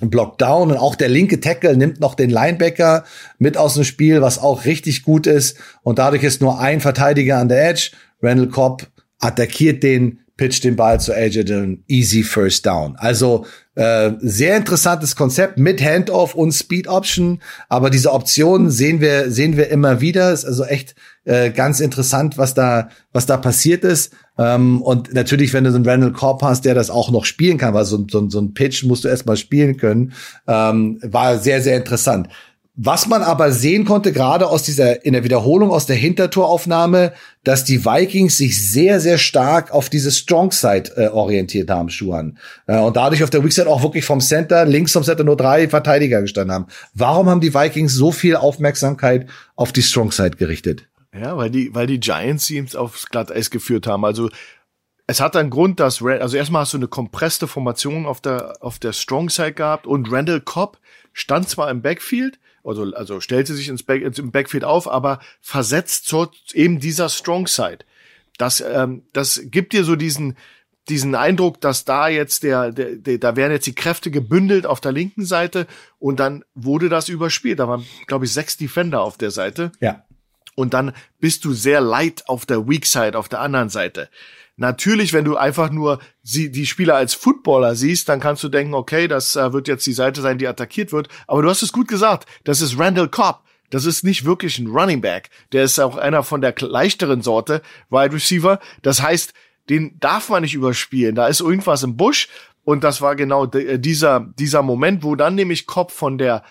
[0.01, 3.03] blockt down und auch der linke Tackle nimmt noch den Linebacker
[3.37, 5.57] mit aus dem Spiel, was auch richtig gut ist.
[5.83, 7.91] Und dadurch ist nur ein Verteidiger an der Edge.
[8.21, 8.87] Randall Cobb
[9.19, 12.95] attackiert den, pitcht den Ball zu AJ Dillon, easy first down.
[12.97, 19.31] Also äh, sehr interessantes Konzept mit Handoff und Speed Option, aber diese Optionen sehen wir
[19.31, 20.31] sehen wir immer wieder.
[20.31, 20.95] Ist also echt
[21.29, 24.13] äh, ganz interessant, was da was da passiert ist.
[24.37, 27.57] Ähm, und natürlich, wenn du so einen Randall Cobb hast, der das auch noch spielen
[27.57, 30.13] kann, weil so, so, so ein Pitch musst du erstmal spielen können,
[30.47, 32.29] ähm, war sehr sehr interessant.
[32.81, 37.11] Was man aber sehen konnte, gerade aus dieser, in der Wiederholung aus der Hintertoraufnahme,
[37.43, 42.37] dass die Vikings sich sehr, sehr stark auf diese Strong Side äh, orientiert haben, Schuhan.
[42.67, 45.35] Äh, und dadurch auf der Weak Side auch wirklich vom Center, links vom Center nur
[45.35, 46.67] drei Verteidiger gestanden haben.
[46.93, 49.27] Warum haben die Vikings so viel Aufmerksamkeit
[49.57, 50.88] auf die Strong Side gerichtet?
[51.13, 54.05] Ja, weil die, weil die Giants sie aufs Glatteis geführt haben.
[54.05, 54.29] Also,
[55.07, 58.77] es hat einen Grund, dass, also erstmal hast du eine kompresste Formation auf der, auf
[58.77, 60.77] der Strong Side gehabt und Randall Cobb
[61.13, 66.05] stand zwar im Backfield, also, also stellte sich ins, Back, ins Backfield auf, aber versetzt
[66.05, 67.79] zu eben dieser Strong Side.
[68.37, 70.37] Das, ähm, das gibt dir so diesen,
[70.89, 74.79] diesen Eindruck, dass da jetzt der, der, der, da werden jetzt die Kräfte gebündelt auf
[74.79, 75.65] der linken Seite
[75.97, 77.59] und dann wurde das überspielt.
[77.59, 79.71] Da waren, glaube ich, sechs Defender auf der Seite.
[79.79, 80.03] Ja.
[80.59, 80.91] Und dann
[81.21, 84.09] bist du sehr light auf der Weak Side, auf der anderen Seite.
[84.57, 89.07] Natürlich, wenn du einfach nur die Spieler als Footballer siehst, dann kannst du denken, okay,
[89.07, 91.07] das äh, wird jetzt die Seite sein, die attackiert wird.
[91.27, 92.27] Aber du hast es gut gesagt.
[92.43, 93.39] Das ist Randall Cobb.
[93.69, 95.29] Das ist nicht wirklich ein Running Back.
[95.53, 98.59] Der ist auch einer von der leichteren Sorte, Wide Receiver.
[98.81, 99.33] Das heißt,
[99.69, 101.15] den darf man nicht überspielen.
[101.15, 102.27] Da ist irgendwas im Busch.
[102.65, 106.43] Und das war genau äh, dieser, dieser Moment, wo dann nämlich Cobb von der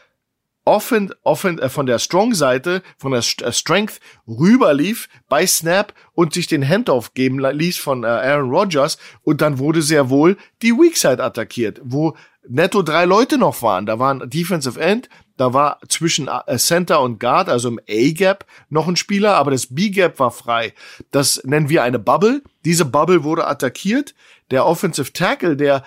[0.69, 6.35] offen, offen, äh, von der Strong-Seite, von der St äh, Strength rüberlief bei Snap und
[6.35, 10.73] sich den Handoff geben ließ von äh, Aaron Rodgers und dann wurde sehr wohl die
[10.73, 12.15] Weak-Side attackiert, wo
[12.47, 13.87] netto drei Leute noch waren.
[13.87, 15.09] Da waren Defensive End,
[15.39, 19.75] da war zwischen äh, Center und Guard, also im A-Gap, noch ein Spieler, aber das
[19.75, 20.75] B-Gap war frei.
[21.11, 22.43] Das nennen wir eine Bubble.
[22.67, 24.15] Diese Bubble wurde attackiert.
[24.51, 25.83] Der Offensive Tackle, der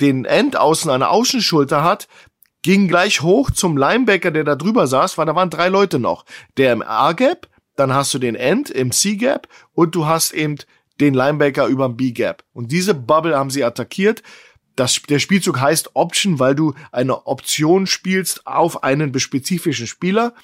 [0.00, 2.08] den End außen eine Außenschulter hat,
[2.66, 6.24] ging gleich hoch zum Linebacker, der da drüber saß, weil da waren drei Leute noch.
[6.56, 10.56] Der im A-Gap, dann hast du den End im C-Gap und du hast eben
[11.00, 12.42] den Linebacker überm B-Gap.
[12.52, 14.24] Und diese Bubble haben sie attackiert.
[14.74, 20.34] Das, der Spielzug heißt Option, weil du eine Option spielst auf einen spezifischen Spieler.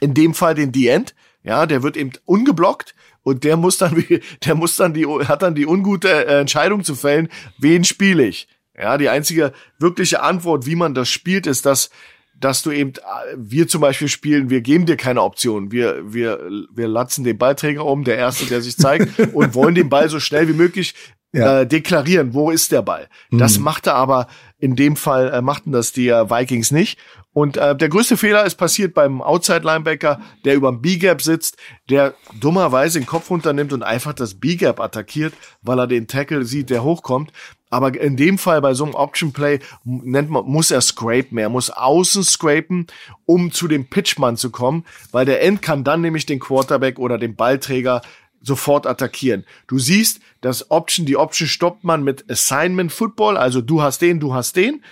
[0.00, 1.14] In dem Fall den D-End.
[1.44, 4.04] Ja, der wird eben ungeblockt und der muss dann,
[4.44, 8.48] der muss dann die, hat dann die ungute äh, Entscheidung zu fällen, wen spiele ich.
[8.78, 11.90] Ja, die einzige wirkliche Antwort, wie man das spielt, ist, dass
[12.38, 12.92] dass du eben,
[13.34, 15.72] wir zum Beispiel spielen, wir geben dir keine Option.
[15.72, 16.38] Wir, wir,
[16.70, 20.20] wir latzen den Ballträger um, der Erste, der sich zeigt, und wollen den Ball so
[20.20, 20.94] schnell wie möglich
[21.32, 21.60] ja.
[21.60, 23.08] äh, deklarieren, wo ist der Ball.
[23.30, 23.38] Mhm.
[23.38, 24.26] Das machte aber
[24.58, 26.98] in dem Fall, äh, machten das die äh, Vikings nicht.
[27.32, 31.58] Und äh, der größte Fehler ist passiert beim Outside-Linebacker, der über dem B-Gap sitzt,
[31.90, 36.70] der dummerweise den Kopf runternimmt und einfach das B-Gap attackiert, weil er den Tackle sieht,
[36.70, 37.32] der hochkommt.
[37.70, 41.38] Aber in dem Fall bei so einem Option Play nennt man, muss er scrapen.
[41.38, 42.86] Er muss außen scrapen,
[43.24, 47.18] um zu dem Pitchman zu kommen, weil der End kann dann nämlich den Quarterback oder
[47.18, 48.02] den Ballträger
[48.40, 49.44] sofort attackieren.
[49.66, 54.20] Du siehst, das Option, die Option stoppt man mit Assignment Football, also du hast den,
[54.20, 54.82] du hast den.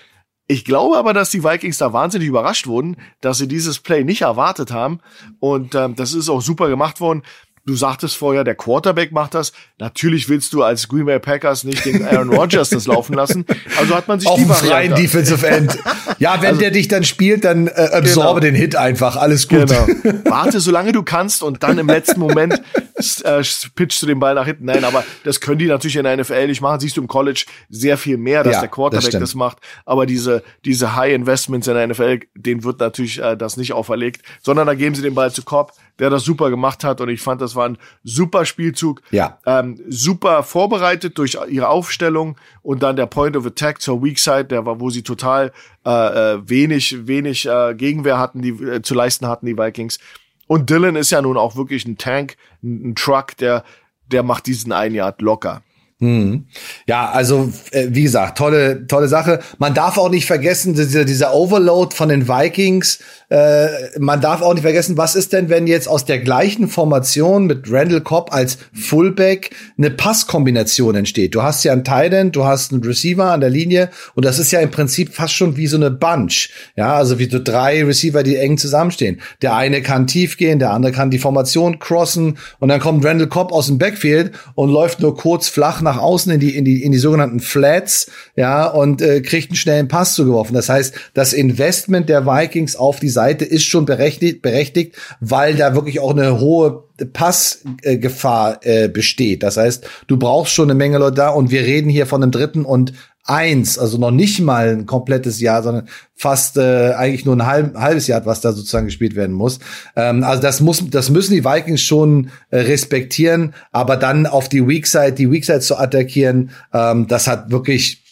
[0.46, 4.22] Ich glaube aber, dass die Vikings da wahnsinnig überrascht wurden, dass sie dieses Play nicht
[4.22, 5.00] erwartet haben.
[5.40, 7.22] Und ähm, das ist auch super gemacht worden.
[7.66, 9.52] Du sagtest vorher, der Quarterback macht das.
[9.78, 13.46] Natürlich willst du als Green Bay Packers nicht den Aaron Rodgers das laufen lassen.
[13.78, 15.78] Also hat man sich Auf die freien Defensive End.
[16.18, 18.52] Ja, wenn also, der dich dann spielt, dann äh, absorbe genau.
[18.52, 19.16] den Hit einfach.
[19.16, 19.68] Alles gut.
[19.68, 19.86] Genau.
[20.24, 22.60] Warte, solange du kannst und dann im letzten Moment
[22.94, 23.42] äh,
[23.74, 24.66] pitchst du den Ball nach hinten.
[24.66, 26.80] Nein, aber das können die natürlich in der NFL nicht machen.
[26.80, 29.58] Siehst du im College sehr viel mehr, dass ja, der Quarterback das, das, macht.
[29.84, 34.22] Aber diese, diese High Investments in der NFL, denen wird natürlich äh, das nicht auferlegt,
[34.42, 37.00] sondern da geben sie den Ball zu Cobb, der das super gemacht hat.
[37.00, 39.02] Und ich fand, das war ein super Spielzug.
[39.10, 39.38] Ja.
[39.44, 44.46] Ähm, super vorbereitet durch ihre Aufstellung und dann der Point of Attack zur Weak Side,
[44.46, 45.52] der war, wo sie total
[45.84, 49.98] äh, äh wenig, wenig äh, Gegenwehr hatten, die äh, zu leisten hatten, die Vikings.
[50.46, 53.64] Und Dylan ist ja nun auch wirklich ein Tank, ein, Truck, der,
[54.06, 55.62] der macht diesen ein Yard locker.
[56.00, 56.46] Hm.
[56.86, 59.40] Ja, also äh, wie gesagt, tolle, tolle Sache.
[59.58, 62.98] Man darf auch nicht vergessen, dieser, dieser Overload von den Vikings.
[63.34, 67.46] Äh, man darf auch nicht vergessen, was ist denn, wenn jetzt aus der gleichen Formation
[67.46, 71.34] mit Randall Cobb als Fullback eine Passkombination entsteht?
[71.34, 74.52] Du hast ja einen Titan, du hast einen Receiver an der Linie und das ist
[74.52, 76.50] ja im Prinzip fast schon wie so eine Bunch.
[76.76, 79.20] Ja, also wie so drei Receiver, die eng zusammenstehen.
[79.42, 83.26] Der eine kann tief gehen, der andere kann die Formation crossen und dann kommt Randall
[83.26, 86.84] Cobb aus dem Backfield und läuft nur kurz flach nach außen in die, in die,
[86.84, 90.54] in die sogenannten Flats, ja, und äh, kriegt einen schnellen Pass zugeworfen.
[90.54, 95.74] Das heißt, das Investment der Vikings auf die Seite ist schon berechtigt, berechtigt, weil da
[95.74, 99.42] wirklich auch eine hohe Passgefahr äh, besteht.
[99.42, 102.32] Das heißt, du brauchst schon eine Menge Leute da und wir reden hier von einem
[102.32, 102.92] dritten und
[103.26, 107.74] eins, also noch nicht mal ein komplettes Jahr, sondern fast äh, eigentlich nur ein halb,
[107.74, 109.60] halbes Jahr, was da sozusagen gespielt werden muss.
[109.96, 114.66] Ähm, also das muss, das müssen die Vikings schon äh, respektieren, aber dann auf die
[114.66, 118.03] Weak Side, die Weak Side zu attackieren, ähm, das hat wirklich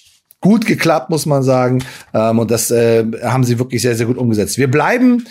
[0.42, 1.82] gut geklappt, muss man sagen.
[2.12, 4.58] Ähm, und das äh, haben sie wirklich sehr, sehr gut umgesetzt.
[4.58, 5.24] Wir bleiben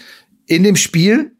[0.47, 1.33] in dem Spiel.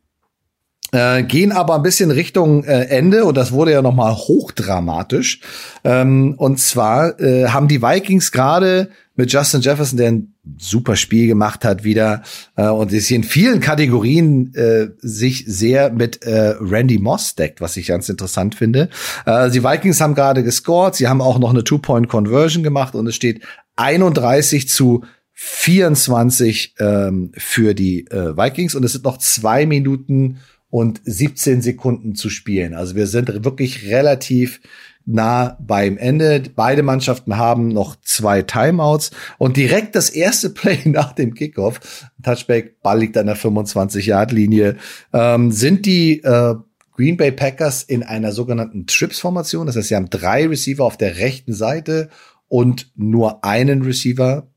[0.94, 5.40] Äh, gehen aber ein bisschen Richtung äh, Ende und das wurde ja noch mal hochdramatisch.
[5.86, 11.28] Ähm, und zwar äh, haben die Vikings gerade mit Justin Jefferson, der ein super Spiel
[11.28, 12.24] gemacht hat wieder
[12.56, 17.62] äh, und ist hier in vielen Kategorien äh, sich sehr mit äh, Randy Moss deckt,
[17.62, 18.90] was ich ganz interessant finde.
[19.26, 23.16] Äh, die Vikings haben gerade gescored, sie haben auch noch eine Two-Point-Conversion gemacht und es
[23.16, 23.44] steht
[23.76, 30.40] 31 zu 24 ähm, für die äh, Vikings und es sind noch zwei Minuten
[30.72, 32.74] und 17 Sekunden zu spielen.
[32.74, 34.62] Also wir sind wirklich relativ
[35.06, 36.42] nah beim Ende.
[36.56, 42.82] Beide Mannschaften haben noch zwei Timeouts und direkt das erste Play nach dem Kickoff, Touchback,
[42.82, 44.78] Ball liegt an der 25-Yard-Linie,
[45.14, 46.56] ähm, sind die äh,
[46.96, 49.68] Green Bay Packers in einer sogenannten Trips-Formation.
[49.68, 52.10] Das heißt, sie haben drei Receiver auf der rechten Seite
[52.48, 54.51] und nur einen Receiver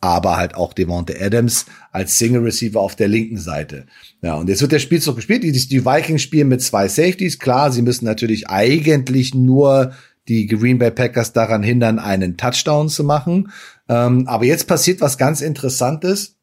[0.00, 3.86] aber halt auch Devonte Adams als Single Receiver auf der linken Seite.
[4.22, 5.42] Ja, und jetzt wird der Spielzug gespielt.
[5.42, 7.38] Die, die Vikings spielen mit zwei Safeties.
[7.38, 9.92] Klar, sie müssen natürlich eigentlich nur
[10.28, 13.50] die Green Bay Packers daran hindern, einen Touchdown zu machen.
[13.88, 16.36] Ähm, aber jetzt passiert was ganz Interessantes.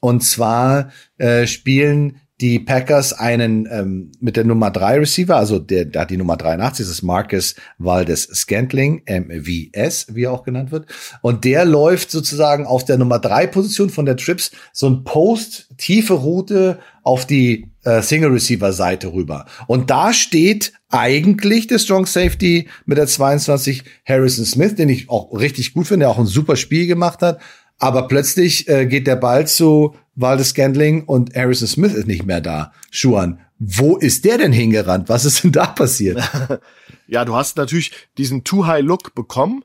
[0.00, 5.86] Und zwar äh, spielen die Packers einen ähm, mit der Nummer 3 Receiver, also der,
[5.94, 10.86] hat die Nummer 83, das ist Marcus Valdes Scantling, MVS, wie er auch genannt wird.
[11.20, 15.68] Und der läuft sozusagen auf der Nummer 3 Position von der Trips so ein Post,
[15.78, 19.46] tiefe Route auf die äh, Single Receiver Seite rüber.
[19.68, 25.32] Und da steht eigentlich der Strong Safety mit der 22 Harrison Smith, den ich auch
[25.32, 27.40] richtig gut finde, der auch ein super Spiel gemacht hat.
[27.78, 32.40] Aber plötzlich äh, geht der Ball zu Waldes Scandling und Harrison Smith ist nicht mehr
[32.40, 32.72] da.
[32.90, 35.08] Schuan, wo ist der denn hingerannt?
[35.08, 36.20] Was ist denn da passiert?
[37.06, 39.64] ja, du hast natürlich diesen Too-High-Look bekommen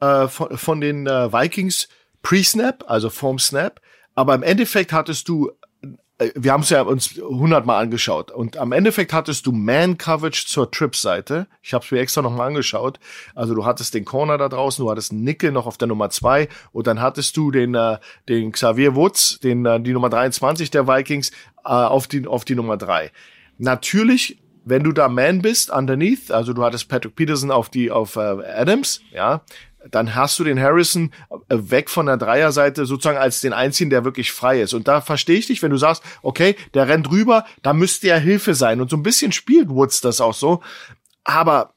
[0.00, 1.88] äh, von, von den äh, Vikings
[2.22, 3.80] pre-Snap, also vorm Snap.
[4.14, 5.52] Aber im Endeffekt hattest du
[6.34, 10.70] wir haben es ja uns hundertmal angeschaut und am Endeffekt hattest du Man Coverage zur
[10.70, 11.46] Trip-Seite.
[11.62, 12.98] Ich habe es mir extra nochmal angeschaut.
[13.34, 16.48] Also du hattest den Corner da draußen, du hattest Nickel noch auf der Nummer zwei
[16.72, 17.98] und dann hattest du den äh,
[18.28, 21.30] den Xavier Woods, den äh, die Nummer 23 der Vikings
[21.64, 23.12] äh, auf die auf die Nummer drei.
[23.58, 24.38] Natürlich
[24.68, 28.20] wenn du da Man bist, underneath, also du hattest Patrick Peterson auf die auf äh,
[28.20, 29.42] Adams, ja,
[29.90, 31.12] dann hast du den Harrison
[31.48, 34.74] äh, weg von der Dreierseite sozusagen als den einzigen, der wirklich frei ist.
[34.74, 38.16] Und da verstehe ich dich, wenn du sagst, okay, der rennt rüber, da müsste ja
[38.16, 38.80] Hilfe sein.
[38.80, 40.62] Und so ein bisschen spielt Woods das auch so.
[41.24, 41.74] Aber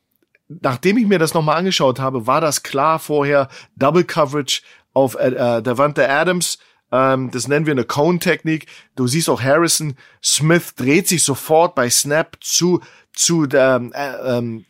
[0.47, 4.61] nachdem ich mir das nochmal angeschaut habe, war das klar vorher Double Coverage
[4.93, 6.59] auf äh, äh Davante Adams.
[6.91, 8.65] Ähm, das nennen wir eine Cone-Technik.
[8.95, 12.81] Du siehst auch Harrison Smith dreht sich sofort bei Snap zu
[13.13, 14.65] zu der, ähm, äh, ähm,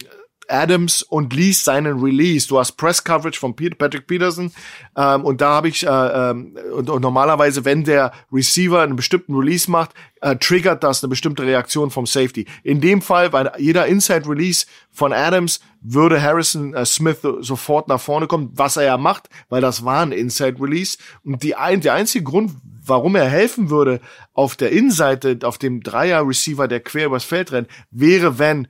[0.50, 2.47] Adams und liest seinen Release.
[2.47, 4.52] Du hast Press Coverage von Peter, Patrick Peterson
[4.95, 9.36] ähm, und da habe ich äh, ähm, und, und, normalerweise, wenn der Receiver einen bestimmten
[9.36, 9.91] Release macht,
[10.22, 12.45] äh, triggert das eine bestimmte Reaktion vom Safety.
[12.64, 18.02] In dem Fall, weil jeder Inside Release von Adams würde Harrison äh, Smith sofort nach
[18.02, 21.82] vorne kommen, was er ja macht, weil das war ein Inside Release und die ein,
[21.82, 22.52] der einzige Grund,
[22.89, 24.02] warum er helfen würde
[24.34, 28.68] auf der Innenseite, auf dem Dreier Receiver, der quer übers Feld rennt, wäre, wenn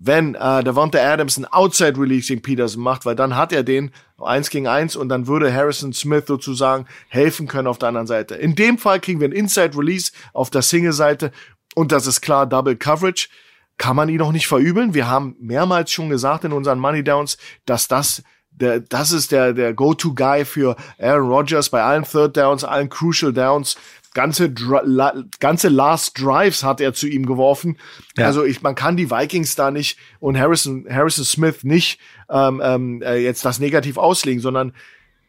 [0.00, 3.92] wenn äh, Devonta Adams ein Outside Release gegen Peterson macht, weil dann hat er den
[4.18, 8.34] eins gegen eins und dann würde Harrison Smith sozusagen helfen können auf der anderen Seite.
[8.34, 11.32] In dem Fall kriegen wir ein Inside Release auf der Single-Seite
[11.74, 13.28] und das ist klar Double Coverage.
[13.76, 14.94] Kann man ihn noch nicht verübeln.
[14.94, 17.36] Wir haben mehrmals schon gesagt in unseren Money Downs,
[17.66, 22.64] dass das der, das ist der, der Go-To-Guy für Aaron Rodgers bei allen Third Downs,
[22.64, 23.76] allen Crucial Downs
[24.12, 24.52] ganze,
[25.38, 27.78] ganze Last Drives hat er zu ihm geworfen.
[28.16, 28.26] Ja.
[28.26, 33.02] Also ich, man kann die Vikings da nicht und Harrison, Harrison Smith nicht ähm, ähm,
[33.02, 34.72] äh, jetzt das negativ auslegen, sondern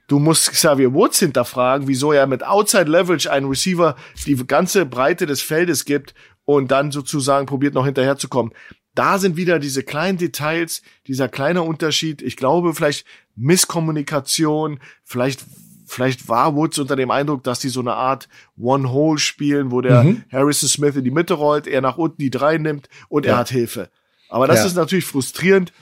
[0.07, 5.25] du musst Xavier Woods hinterfragen, wieso er mit Outside Leverage einen Receiver die ganze Breite
[5.25, 6.13] des Feldes gibt
[6.45, 8.53] und dann sozusagen probiert noch hinterherzukommen.
[8.93, 12.21] Da sind wieder diese kleinen Details, dieser kleine Unterschied.
[12.21, 13.05] Ich glaube, vielleicht
[13.36, 15.45] Misskommunikation, vielleicht
[15.91, 20.05] Vielleicht war Woods unter dem Eindruck, dass die so eine Art One-Hole spielen, wo der
[20.05, 20.23] mhm.
[20.31, 23.33] Harrison Smith in die Mitte rollt, er nach unten die drei nimmt und ja.
[23.33, 23.89] er hat Hilfe.
[24.29, 24.67] Aber das ja.
[24.67, 25.73] ist natürlich frustrierend,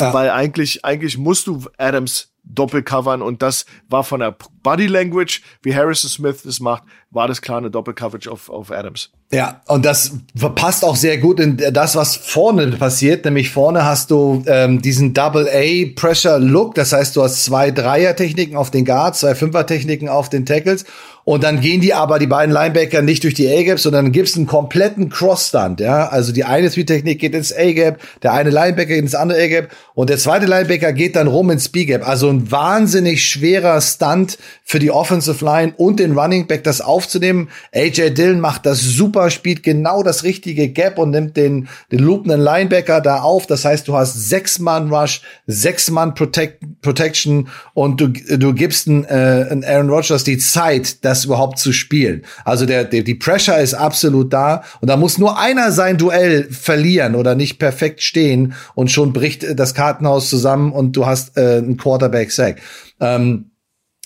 [0.00, 0.12] ja.
[0.12, 5.74] weil eigentlich, eigentlich musst du Adams doppelcovern und das war von der Body Language, wie
[5.74, 9.10] Harrison Smith das macht, war das klar eine Doppelcoverage auf, auf Adams.
[9.32, 10.12] Ja, und das
[10.54, 13.24] passt auch sehr gut in das, was vorne passiert.
[13.24, 16.74] Nämlich vorne hast du ähm, diesen Double A Pressure Look.
[16.74, 20.84] Das heißt, du hast zwei Dreier-Techniken auf den Guards, zwei Fünfer-Techniken auf den Tackles.
[21.24, 24.46] Und dann gehen die aber, die beiden Linebacker, nicht durch die A-Gaps, sondern gibt's einen
[24.46, 26.08] kompletten Cross-Stunt, ja.
[26.08, 30.10] Also die eine Speed-Technik geht ins A-Gap, der eine Linebacker geht ins andere A-Gap und
[30.10, 32.06] der zweite Linebacker geht dann rum ins B-Gap.
[32.06, 37.48] Also ein wahnsinnig schwerer Stunt für die Offensive Line und den Running Back, das aufzunehmen.
[37.74, 42.40] AJ Dillon macht das super, spielt genau das richtige Gap und nimmt den, den loopenden
[42.40, 43.46] Linebacker da auf.
[43.46, 48.88] Das heißt, du hast sechs Mann Rush, sechs Mann Protect, Protection und du, du gibst
[48.88, 52.22] einen, äh, einen Aaron Rodgers die Zeit, das überhaupt zu spielen.
[52.44, 56.48] Also der, der, die Pressure ist absolut da und da muss nur einer sein Duell
[56.50, 61.58] verlieren oder nicht perfekt stehen und schon bricht das Kartenhaus zusammen und du hast äh,
[61.58, 62.60] einen Quarterback-Sack.
[63.00, 63.51] Ähm,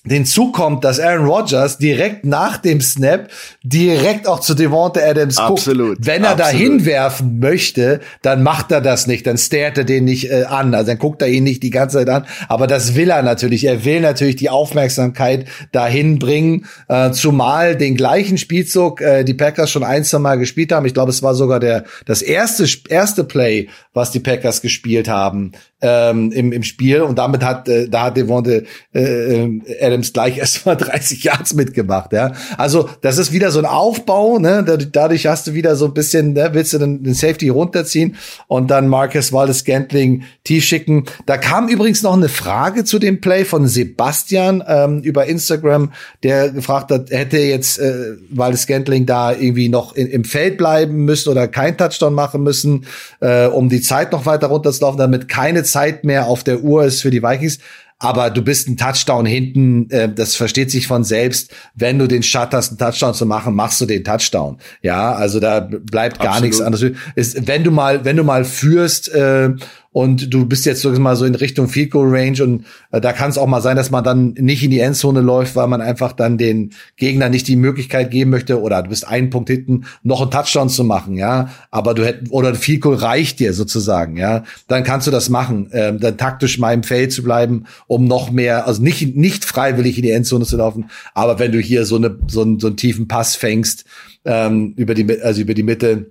[0.08, 3.28] hinzu kommt, dass Aaron Rodgers direkt nach dem Snap
[3.62, 6.06] direkt auch zu Devonta Adams absolut, guckt.
[6.06, 10.30] Wenn er da hinwerfen möchte, dann macht er das nicht, dann starrt er den nicht
[10.30, 13.10] äh, an, also dann guckt er ihn nicht die ganze Zeit an, aber das will
[13.10, 13.64] er natürlich.
[13.64, 19.70] Er will natürlich die Aufmerksamkeit dahin bringen, äh, zumal den gleichen Spielzug äh, die Packers
[19.70, 20.86] schon ein, zwei Mal gespielt haben.
[20.86, 25.52] Ich glaube, es war sogar der das erste erste Play, was die Packers gespielt haben
[25.80, 28.62] ähm, im, im Spiel und damit hat äh, da hat Devonta äh,
[28.94, 29.60] äh
[29.96, 32.32] Adams gleich erstmal 30 Yards mitgemacht, ja.
[32.58, 34.64] Also, das ist wieder so ein Aufbau, ne?
[34.92, 38.16] Dadurch hast du wieder so ein bisschen, ne, willst du den, den Safety runterziehen
[38.46, 41.04] und dann Marcus Wallace Gantling tief schicken.
[41.24, 45.92] Da kam übrigens noch eine Frage zu dem Play von Sebastian ähm, über Instagram,
[46.22, 51.04] der gefragt hat, hätte jetzt äh, Wallace Gantling da irgendwie noch in, im Feld bleiben
[51.04, 52.86] müssen oder kein Touchdown machen müssen,
[53.20, 57.02] äh, um die Zeit noch weiter runterzulaufen, damit keine Zeit mehr auf der Uhr ist
[57.02, 57.58] für die Vikings
[57.98, 61.54] aber du bist ein Touchdown hinten, äh, das versteht sich von selbst.
[61.74, 64.58] Wenn du den Shot hast, einen Touchdown zu machen, machst du den Touchdown.
[64.82, 66.42] Ja, also da bleibt gar Absolut.
[66.42, 66.92] nichts anderes.
[67.14, 69.50] Ist, wenn du mal, wenn du mal führst äh,
[69.96, 73.14] und du bist jetzt sogar mal so in Richtung Field Goal Range und äh, da
[73.14, 75.80] kann es auch mal sein, dass man dann nicht in die Endzone läuft, weil man
[75.80, 79.86] einfach dann den Gegner nicht die Möglichkeit geben möchte oder du bist einen Punkt hinten,
[80.02, 84.18] noch einen Touchdown zu machen, ja, aber du hättest oder Field Goal reicht dir sozusagen,
[84.18, 88.04] ja, dann kannst du das machen, äh, dann taktisch mal im Feld zu bleiben, um
[88.04, 91.86] noch mehr, also nicht nicht freiwillig in die Endzone zu laufen, aber wenn du hier
[91.86, 93.86] so eine so einen, so einen tiefen Pass fängst
[94.26, 96.10] ähm, über die also über die Mitte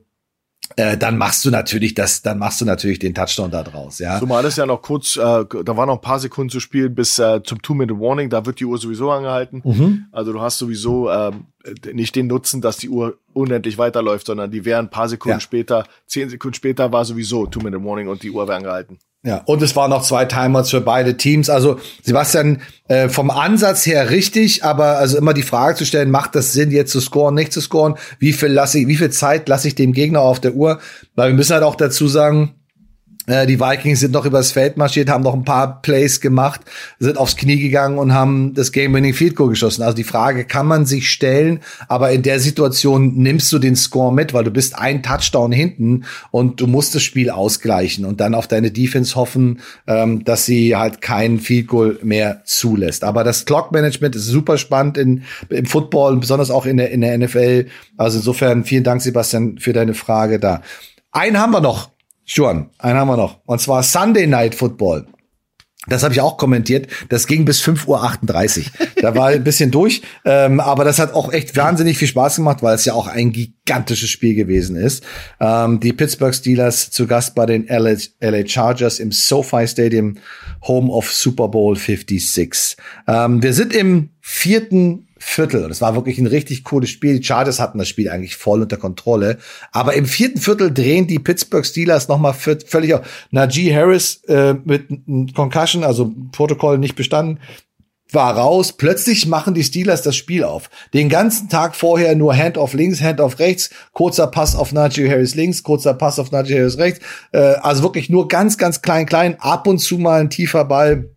[0.76, 4.20] äh, dann machst du natürlich das, dann machst du natürlich den Touchdown da draus, ja.
[4.20, 7.20] Zumal es ja noch kurz, äh, da war noch ein paar Sekunden zu spielen bis
[7.20, 9.62] äh, zum Two-Minute-Warning, da wird die Uhr sowieso angehalten.
[9.64, 10.06] Mhm.
[10.12, 11.48] Also du hast sowieso ähm,
[11.94, 15.42] nicht den Nutzen, dass die Uhr unendlich weiterläuft, sondern die wären ein paar Sekunden ja.
[15.42, 19.00] später, zehn Sekunden später war sowieso Two-Minute-Warning und die Uhr wäre angehalten.
[19.26, 21.50] Ja, und es waren noch zwei Timers für beide Teams.
[21.50, 26.36] Also Sebastian, äh, vom Ansatz her richtig, aber also immer die Frage zu stellen, macht
[26.36, 27.96] das Sinn, jetzt zu scoren, nicht zu scoren?
[28.20, 30.80] Wie viel lasse ich, wie viel Zeit lasse ich dem Gegner auf der Uhr?
[31.16, 32.54] Weil wir müssen halt auch dazu sagen,
[33.28, 36.62] die Vikings sind noch übers Feld marschiert, haben noch ein paar Plays gemacht,
[37.00, 39.82] sind aufs Knie gegangen und haben das Game-Winning Field Goal geschossen.
[39.82, 44.14] Also die Frage kann man sich stellen, aber in der Situation nimmst du den Score
[44.14, 48.36] mit, weil du bist ein Touchdown hinten und du musst das Spiel ausgleichen und dann
[48.36, 53.04] auf deine Defense hoffen, ähm, dass sie halt keinen Field Goal mehr zulässt.
[53.04, 56.92] Aber das Clock Management ist super spannend in, im Football und besonders auch in der,
[56.92, 57.68] in der NFL.
[57.98, 60.62] Also insofern vielen Dank, Sebastian, für deine Frage da.
[61.12, 61.95] Einen haben wir noch
[62.26, 63.40] Schon, einen haben wir noch.
[63.46, 65.08] Und zwar Sunday Night Football.
[65.88, 66.88] Das habe ich auch kommentiert.
[67.10, 68.88] Das ging bis 5.38 Uhr.
[69.02, 70.02] Da war ein bisschen durch.
[70.26, 73.32] Ähm, aber das hat auch echt wahnsinnig viel Spaß gemacht, weil es ja auch ein
[73.32, 75.04] gigantisches Spiel gewesen ist.
[75.40, 80.18] Ähm, die Pittsburgh Steelers zu Gast bei den LA, LA Chargers im SoFi Stadium,
[80.64, 82.78] Home of Super Bowl 56.
[83.08, 85.68] Ähm, wir sind im vierten Viertel.
[85.68, 87.18] Das war wirklich ein richtig cooles Spiel.
[87.18, 89.40] Die Chargers hatten das Spiel eigentlich voll unter Kontrolle.
[89.72, 93.26] Aber im vierten Viertel drehen die Pittsburgh Steelers nochmal völlig auf.
[93.32, 94.88] Najee Harris äh, mit
[95.36, 97.40] Concussion, also Protokoll nicht bestanden,
[98.12, 98.74] war raus.
[98.74, 100.70] Plötzlich machen die Steelers das Spiel auf.
[100.94, 105.10] Den ganzen Tag vorher nur Hand auf links, Hand auf rechts, kurzer Pass auf Najee
[105.10, 107.00] Harris links, kurzer Pass auf Najee Harris rechts.
[107.32, 109.38] Äh, also wirklich nur ganz, ganz klein, klein.
[109.40, 111.10] Ab und zu mal ein tiefer Ball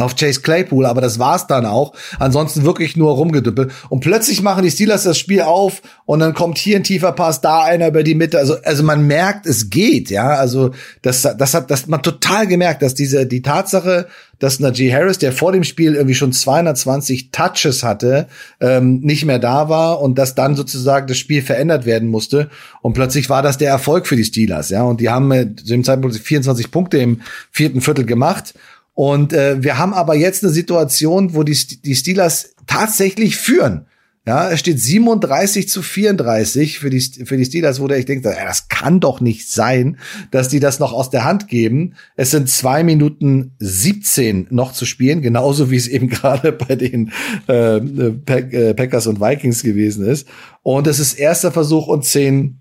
[0.00, 1.92] auf Chase Claypool, aber das war's dann auch.
[2.18, 3.72] Ansonsten wirklich nur rumgedüppelt.
[3.88, 7.40] Und plötzlich machen die Steelers das Spiel auf und dann kommt hier ein tiefer Pass,
[7.40, 8.38] da einer über die Mitte.
[8.38, 10.30] Also, also man merkt, es geht, ja.
[10.30, 10.72] Also,
[11.02, 14.06] das, das hat, das man total gemerkt, dass diese, die Tatsache,
[14.38, 18.26] dass Najee Harris, der vor dem Spiel irgendwie schon 220 Touches hatte,
[18.60, 22.50] ähm, nicht mehr da war und dass dann sozusagen das Spiel verändert werden musste.
[22.82, 24.82] Und plötzlich war das der Erfolg für die Steelers, ja.
[24.82, 27.20] Und die haben zu dem Zeitpunkt 24 Punkte im
[27.50, 28.54] vierten Viertel gemacht.
[29.00, 33.86] Und äh, wir haben aber jetzt eine Situation, wo die, die Steelers tatsächlich führen.
[34.26, 38.28] Ja, es steht 37 zu 34 für die, für die Steelers, wo der ich denke,
[38.28, 39.96] das kann doch nicht sein,
[40.30, 41.94] dass die das noch aus der Hand geben.
[42.14, 47.10] Es sind zwei Minuten 17 noch zu spielen, genauso wie es eben gerade bei den
[47.48, 50.28] äh, äh, Packers und Vikings gewesen ist.
[50.60, 52.59] Und es ist erster Versuch und zehn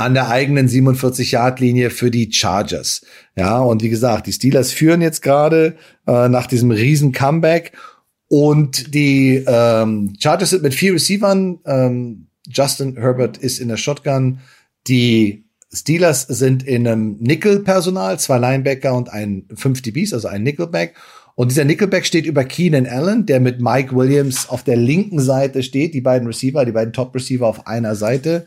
[0.00, 3.02] an der eigenen 47-Yard-Linie für die Chargers.
[3.36, 5.76] Ja, und wie gesagt, die Steelers führen jetzt gerade
[6.06, 7.72] äh, nach diesem riesen Comeback
[8.28, 11.58] und die ähm, Chargers sind mit vier Receivern.
[11.66, 14.38] Ähm, Justin Herbert ist in der Shotgun.
[14.86, 20.94] Die Steelers sind in einem Nickel-Personal, zwei Linebacker und ein fünf DBs, also ein Nickelback.
[21.34, 25.62] Und dieser Nickelback steht über Keenan Allen, der mit Mike Williams auf der linken Seite
[25.62, 28.46] steht, die beiden Receiver, die beiden Top-Receiver auf einer Seite.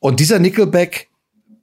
[0.00, 1.08] Und dieser Nickelback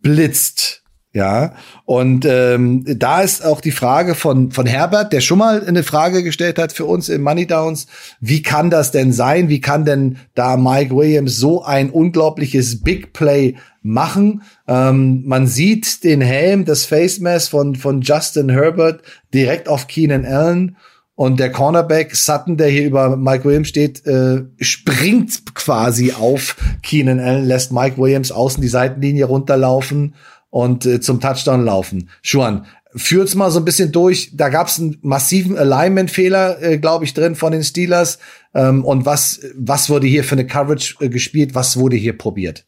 [0.01, 0.83] blitzt.
[1.15, 1.53] Ja,
[1.85, 6.23] und ähm, da ist auch die Frage von, von Herbert, der schon mal eine Frage
[6.23, 7.87] gestellt hat für uns im Money Downs.
[8.19, 9.47] Wie kann das denn sein?
[9.47, 14.41] Wie kann denn da Mike Williams so ein unglaubliches Big Play machen?
[14.67, 19.01] Ähm, man sieht den Helm, das Face Mask von, von Justin Herbert
[19.33, 20.75] direkt auf Keenan Allen.
[21.15, 27.21] Und der Cornerback Sutton, der hier über Mike Williams steht, äh, springt quasi auf Keenan
[27.21, 30.15] Allen, lässt Mike Williams außen die Seitenlinie runterlaufen
[30.49, 32.09] und äh, zum Touchdown laufen.
[32.21, 34.31] Schuan, führt's mal so ein bisschen durch.
[34.33, 38.19] Da gab's einen massiven Alignment-Fehler, äh, glaube ich, drin von den Steelers.
[38.53, 41.55] Ähm, und was, was wurde hier für eine Coverage äh, gespielt?
[41.55, 42.65] Was wurde hier probiert?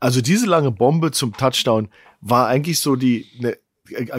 [0.00, 1.88] Also diese lange Bombe zum Touchdown
[2.20, 3.56] war eigentlich so die ne,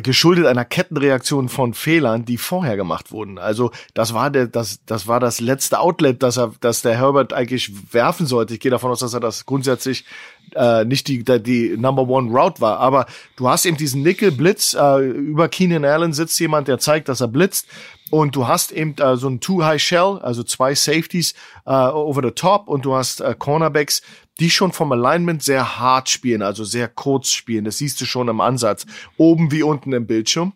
[0.01, 3.37] geschuldet einer Kettenreaktion von Fehlern, die vorher gemacht wurden.
[3.37, 7.33] Also das war der, das, das war das letzte Outlet, das er, das der Herbert
[7.33, 8.53] eigentlich werfen sollte.
[8.53, 10.05] Ich gehe davon aus, dass er das grundsätzlich
[10.55, 12.79] äh, nicht die, die, Number One Route war.
[12.79, 13.05] Aber
[13.35, 17.27] du hast eben diesen Nickel-Blitz, äh, über Keenan Allen sitzt jemand, der zeigt, dass er
[17.27, 17.67] blitzt.
[18.09, 21.33] Und du hast eben äh, so ein Two-High-Shell, also zwei Safeties
[21.65, 24.01] äh, over the top und du hast äh, Cornerbacks,
[24.39, 27.65] die schon vom Alignment sehr hart spielen, also sehr kurz spielen.
[27.65, 28.85] Das siehst du schon im Ansatz,
[29.17, 30.53] oben wie unten im Bildschirm.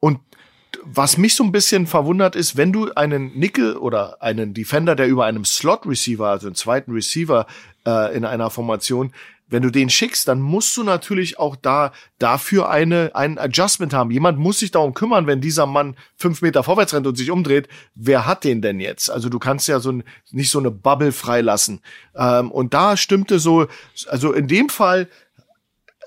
[0.00, 0.20] Und
[0.84, 5.08] was mich so ein bisschen verwundert ist, wenn du einen Nickel oder einen Defender, der
[5.08, 7.46] über einem Slot Receiver, also einen zweiten Receiver
[7.86, 9.12] äh, in einer Formation,
[9.48, 14.10] wenn du den schickst, dann musst du natürlich auch da dafür eine ein Adjustment haben.
[14.10, 17.68] Jemand muss sich darum kümmern, wenn dieser Mann fünf Meter vorwärts rennt und sich umdreht.
[17.94, 19.10] Wer hat den denn jetzt?
[19.10, 21.80] Also du kannst ja so ein, nicht so eine Bubble freilassen.
[22.16, 23.66] Ähm, und da stimmte so,
[24.08, 25.08] also in dem Fall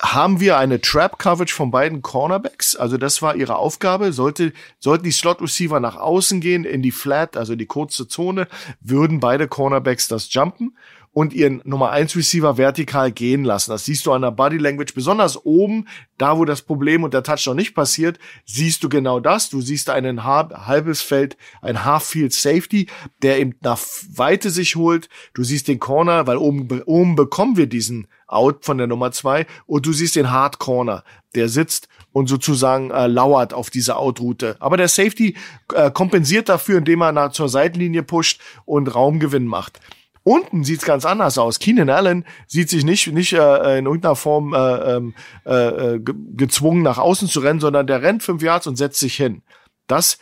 [0.01, 2.75] haben wir eine Trap Coverage von beiden Cornerbacks.
[2.75, 4.13] Also das war ihre Aufgabe.
[4.13, 8.47] Sollte, sollten die Slot Receiver nach außen gehen in die Flat, also die kurze Zone,
[8.79, 10.77] würden beide Cornerbacks das jumpen
[11.20, 13.72] und ihren Nummer 1 Receiver vertikal gehen lassen.
[13.72, 15.86] Das siehst du an der Body Language, besonders oben,
[16.17, 19.49] da wo das Problem und der Touchdown nicht passiert, siehst du genau das.
[19.49, 22.88] Du siehst einen halbes Feld, ein Half Field Safety,
[23.22, 23.82] der eben nach
[24.15, 25.09] Weite sich holt.
[25.34, 29.45] Du siehst den Corner, weil oben, oben bekommen wir diesen Out von der Nummer 2
[29.65, 31.03] und du siehst den Hard Corner,
[31.36, 34.55] der sitzt und sozusagen äh, lauert auf dieser Outroute.
[34.61, 35.36] Aber der Safety
[35.74, 39.82] äh, kompensiert dafür, indem er nach zur Seitenlinie pusht und Raumgewinn macht.
[40.24, 41.59] Unten sieht's ganz anders aus.
[41.59, 45.13] Keenan Allen sieht sich nicht, nicht äh, in irgendeiner Form äh, ähm,
[45.45, 45.99] äh, äh,
[46.36, 49.41] gezwungen, nach außen zu rennen, sondern der rennt fünf Yards und setzt sich hin.
[49.88, 50.20] Das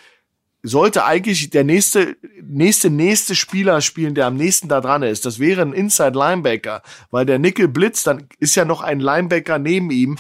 [0.64, 5.26] sollte eigentlich der nächste, nächste, nächste Spieler spielen, der am nächsten da dran ist.
[5.26, 6.82] Das wäre ein Inside Linebacker,
[7.12, 10.18] weil der Nickel blitzt, dann ist ja noch ein Linebacker neben ihm.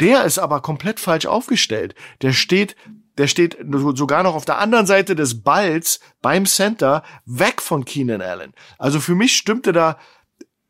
[0.00, 1.94] Der ist aber komplett falsch aufgestellt.
[2.22, 2.76] Der steht
[3.18, 3.58] der steht
[3.94, 8.54] sogar noch auf der anderen Seite des Balls beim Center weg von Keenan Allen.
[8.78, 9.98] Also für mich stimmte da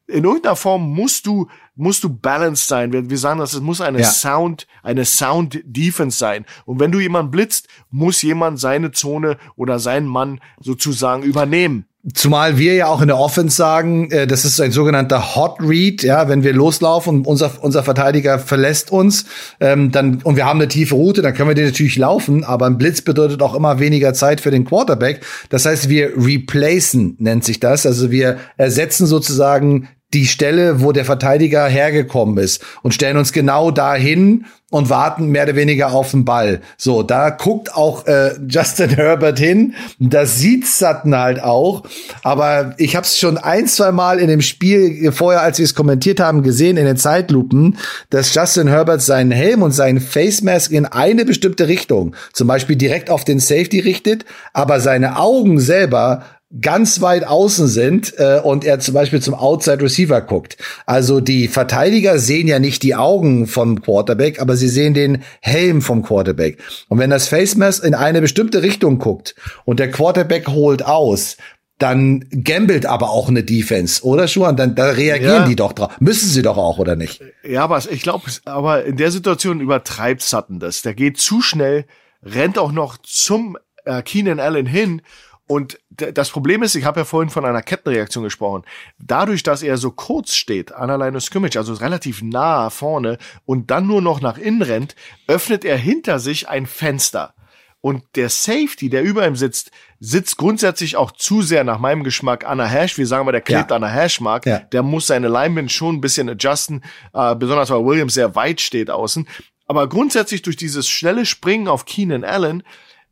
[0.08, 2.92] in irgendeiner Form musst du musst du balanced sein.
[2.92, 4.06] Wir, wir sagen das, es muss eine ja.
[4.06, 6.46] Sound eine Sound Defense sein.
[6.64, 11.87] Und wenn du jemanden blitzt, muss jemand seine Zone oder seinen Mann sozusagen übernehmen.
[12.14, 16.04] Zumal wir ja auch in der Offense sagen, äh, das ist ein sogenannter Hot Read,
[16.04, 19.24] ja, wenn wir loslaufen und unser, unser Verteidiger verlässt uns,
[19.58, 22.66] ähm, dann, und wir haben eine tiefe Route, dann können wir den natürlich laufen, aber
[22.66, 25.22] ein Blitz bedeutet auch immer weniger Zeit für den Quarterback.
[25.48, 27.84] Das heißt, wir replacen, nennt sich das.
[27.84, 33.70] Also wir ersetzen sozusagen die Stelle, wo der Verteidiger hergekommen ist und stellen uns genau
[33.70, 36.60] dahin und warten mehr oder weniger auf den Ball.
[36.76, 39.74] So, da guckt auch äh, Justin Herbert hin.
[39.98, 41.84] Das sieht Sutton halt auch.
[42.22, 45.74] Aber ich habe es schon ein, zwei Mal in dem Spiel vorher, als wir es
[45.74, 47.78] kommentiert haben, gesehen in den Zeitlupen,
[48.10, 52.76] dass Justin Herbert seinen Helm und seinen Face Mask in eine bestimmte Richtung, zum Beispiel
[52.76, 56.24] direkt auf den Safety richtet, aber seine Augen selber
[56.60, 60.56] ganz weit außen sind äh, und er zum Beispiel zum Outside Receiver guckt.
[60.86, 65.82] Also die Verteidiger sehen ja nicht die Augen vom Quarterback, aber sie sehen den Helm
[65.82, 66.58] vom Quarterback.
[66.88, 69.34] Und wenn das Face Mask in eine bestimmte Richtung guckt
[69.66, 71.36] und der Quarterback holt aus,
[71.76, 74.56] dann gambelt aber auch eine Defense, oder Schuhan?
[74.56, 75.46] Dann da reagieren ja.
[75.46, 75.92] die doch drauf.
[76.00, 77.22] Müssen sie doch auch, oder nicht?
[77.44, 80.82] Ja, aber ich glaube, aber in der Situation übertreibt Sutton das.
[80.82, 81.84] Der geht zu schnell,
[82.22, 85.02] rennt auch noch zum äh, Keenan Allen hin
[85.48, 88.64] und das Problem ist, ich habe ja vorhin von einer Kettenreaktion gesprochen.
[88.98, 93.70] Dadurch, dass er so kurz steht an der Line Scrimmage, also relativ nah vorne und
[93.70, 94.94] dann nur noch nach innen rennt,
[95.26, 97.34] öffnet er hinter sich ein Fenster.
[97.80, 99.70] Und der Safety, der über ihm sitzt,
[100.00, 102.98] sitzt grundsätzlich auch zu sehr nach meinem Geschmack an der Hash.
[102.98, 103.76] Wir sagen mal, der klebt ja.
[103.76, 104.44] an der Hashmark.
[104.44, 104.58] Ja.
[104.58, 106.82] Der muss seine Linemen schon ein bisschen adjusten,
[107.14, 109.26] äh, besonders weil Williams sehr weit steht außen.
[109.66, 112.62] Aber grundsätzlich durch dieses schnelle Springen auf Keenan Allen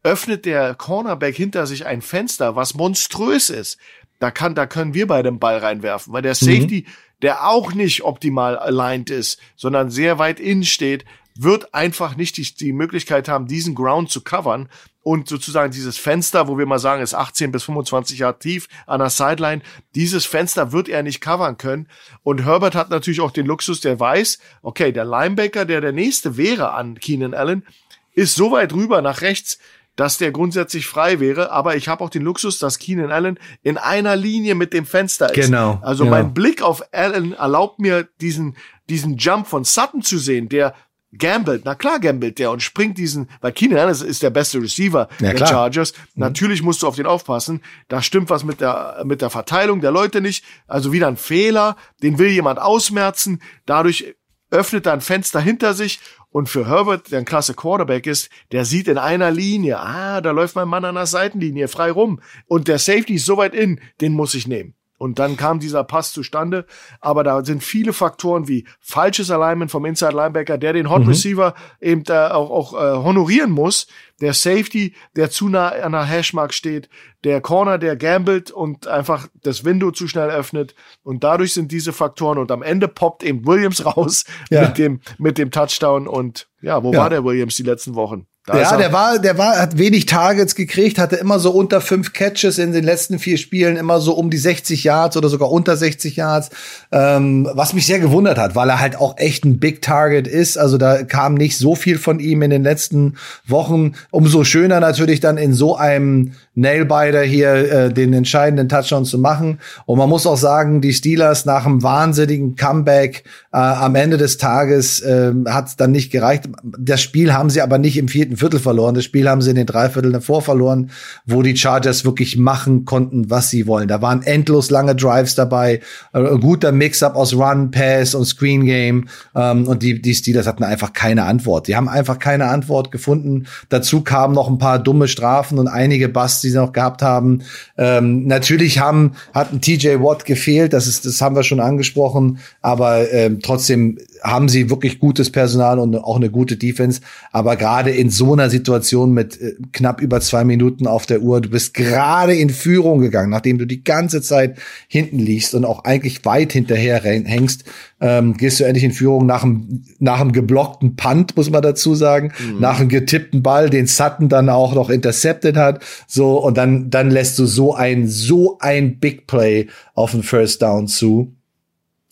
[0.06, 3.76] öffnet der Cornerback hinter sich ein Fenster, was monströs ist.
[4.20, 6.46] Da kann, da können wir bei dem Ball reinwerfen, weil der mhm.
[6.46, 6.92] Safety, mhm.
[7.22, 11.04] der auch nicht optimal aligned ist, sondern sehr weit innen steht,
[11.34, 14.68] wird einfach nicht die, die Möglichkeit haben, diesen Ground zu covern
[15.02, 19.00] und sozusagen dieses Fenster, wo wir mal sagen, ist 18 bis 25 Jahre tief an
[19.00, 19.60] der Sideline,
[19.96, 21.88] dieses Fenster wird er nicht covern können.
[22.22, 26.36] Und Herbert hat natürlich auch den Luxus, der weiß, okay, der Linebacker, der der nächste
[26.36, 27.66] wäre an Keenan Allen,
[28.14, 29.58] ist so weit rüber nach rechts,
[29.96, 33.78] dass der grundsätzlich frei wäre, aber ich habe auch den Luxus, dass Keenan Allen in
[33.78, 35.46] einer Linie mit dem Fenster ist.
[35.46, 35.80] Genau.
[35.82, 36.16] Also genau.
[36.16, 38.56] mein Blick auf Allen erlaubt mir diesen
[38.88, 40.74] diesen Jump von Sutton zu sehen, der
[41.18, 45.08] gambelt, na klar gambelt der und springt diesen, weil Keenan Allen ist der beste Receiver
[45.18, 45.48] ja, der klar.
[45.48, 45.92] Chargers.
[45.92, 46.20] Mhm.
[46.20, 47.62] Natürlich musst du auf den aufpassen.
[47.88, 50.44] Da stimmt was mit der mit der Verteilung der Leute nicht.
[50.66, 53.40] Also wieder ein Fehler, den will jemand ausmerzen.
[53.64, 54.14] Dadurch
[54.50, 56.00] öffnet er ein Fenster hinter sich
[56.30, 60.32] und für Herbert, der ein klasse Quarterback ist, der sieht in einer Linie, ah, da
[60.32, 62.20] läuft mein Mann an der Seitenlinie frei rum.
[62.46, 64.74] Und der Safety ist so weit in, den muss ich nehmen.
[64.98, 66.66] Und dann kam dieser Pass zustande.
[67.00, 71.08] Aber da sind viele Faktoren wie falsches Alignment vom Inside Linebacker, der den Hot mhm.
[71.08, 73.86] Receiver eben da auch, auch äh, honorieren muss.
[74.20, 76.88] Der Safety, der zu nah an der Hashmark steht.
[77.24, 80.74] Der Corner, der gambelt und einfach das Window zu schnell öffnet.
[81.02, 82.38] Und dadurch sind diese Faktoren.
[82.38, 84.62] Und am Ende poppt eben Williams raus ja.
[84.62, 86.08] mit dem, mit dem Touchdown.
[86.08, 87.00] Und ja, wo ja.
[87.00, 88.26] war der Williams die letzten Wochen?
[88.46, 92.12] Da ja, der war, der war, hat wenig Targets gekriegt, hatte immer so unter fünf
[92.12, 95.76] Catches in den letzten vier Spielen, immer so um die 60 Yards oder sogar unter
[95.76, 96.50] 60 Yards,
[96.92, 100.58] ähm, was mich sehr gewundert hat, weil er halt auch echt ein Big Target ist.
[100.58, 103.16] Also da kam nicht so viel von ihm in den letzten
[103.48, 103.94] Wochen.
[104.12, 109.60] Umso schöner natürlich dann in so einem Nailbiter hier äh, den entscheidenden Touchdown zu machen.
[109.84, 114.38] Und man muss auch sagen, die Steelers nach einem wahnsinnigen Comeback äh, am Ende des
[114.38, 116.48] Tages äh, hat es dann nicht gereicht.
[116.62, 118.94] Das Spiel haben sie aber nicht im vierten Viertel verloren.
[118.94, 120.90] Das Spiel haben sie in den drei Vierteln davor verloren,
[121.26, 123.86] wo die Chargers wirklich machen konnten, was sie wollen.
[123.86, 125.80] Da waren endlos lange Drives dabei,
[126.14, 129.08] äh, guter Mix-up aus Run, Pass und Screen Game.
[129.34, 131.68] Ähm, und die, die Steelers hatten einfach keine Antwort.
[131.68, 133.44] Die haben einfach keine Antwort gefunden.
[133.68, 137.42] Dazu kamen noch ein paar dumme Strafen und einige Busts, die sie noch gehabt haben.
[137.76, 140.72] Ähm, natürlich haben, hat ein TJ Watt gefehlt.
[140.72, 142.38] Das ist, das haben wir schon angesprochen.
[142.62, 147.00] Aber ähm, trotzdem haben sie wirklich gutes Personal und auch eine gute Defense.
[147.32, 151.40] Aber gerade in so einer Situation mit äh, knapp über zwei Minuten auf der Uhr,
[151.40, 154.58] du bist gerade in Führung gegangen, nachdem du die ganze Zeit
[154.88, 157.64] hinten liegst und auch eigentlich weit hinterher hängst,
[158.00, 161.94] ähm, gehst du endlich in Führung nach einem, nach einem geblockten Punt, muss man dazu
[161.94, 162.60] sagen, mhm.
[162.60, 167.10] nach einem getippten Ball, den Sutton dann auch noch intercepted hat, so, und dann, dann
[167.10, 171.35] lässt du so ein, so ein Big Play auf den First Down zu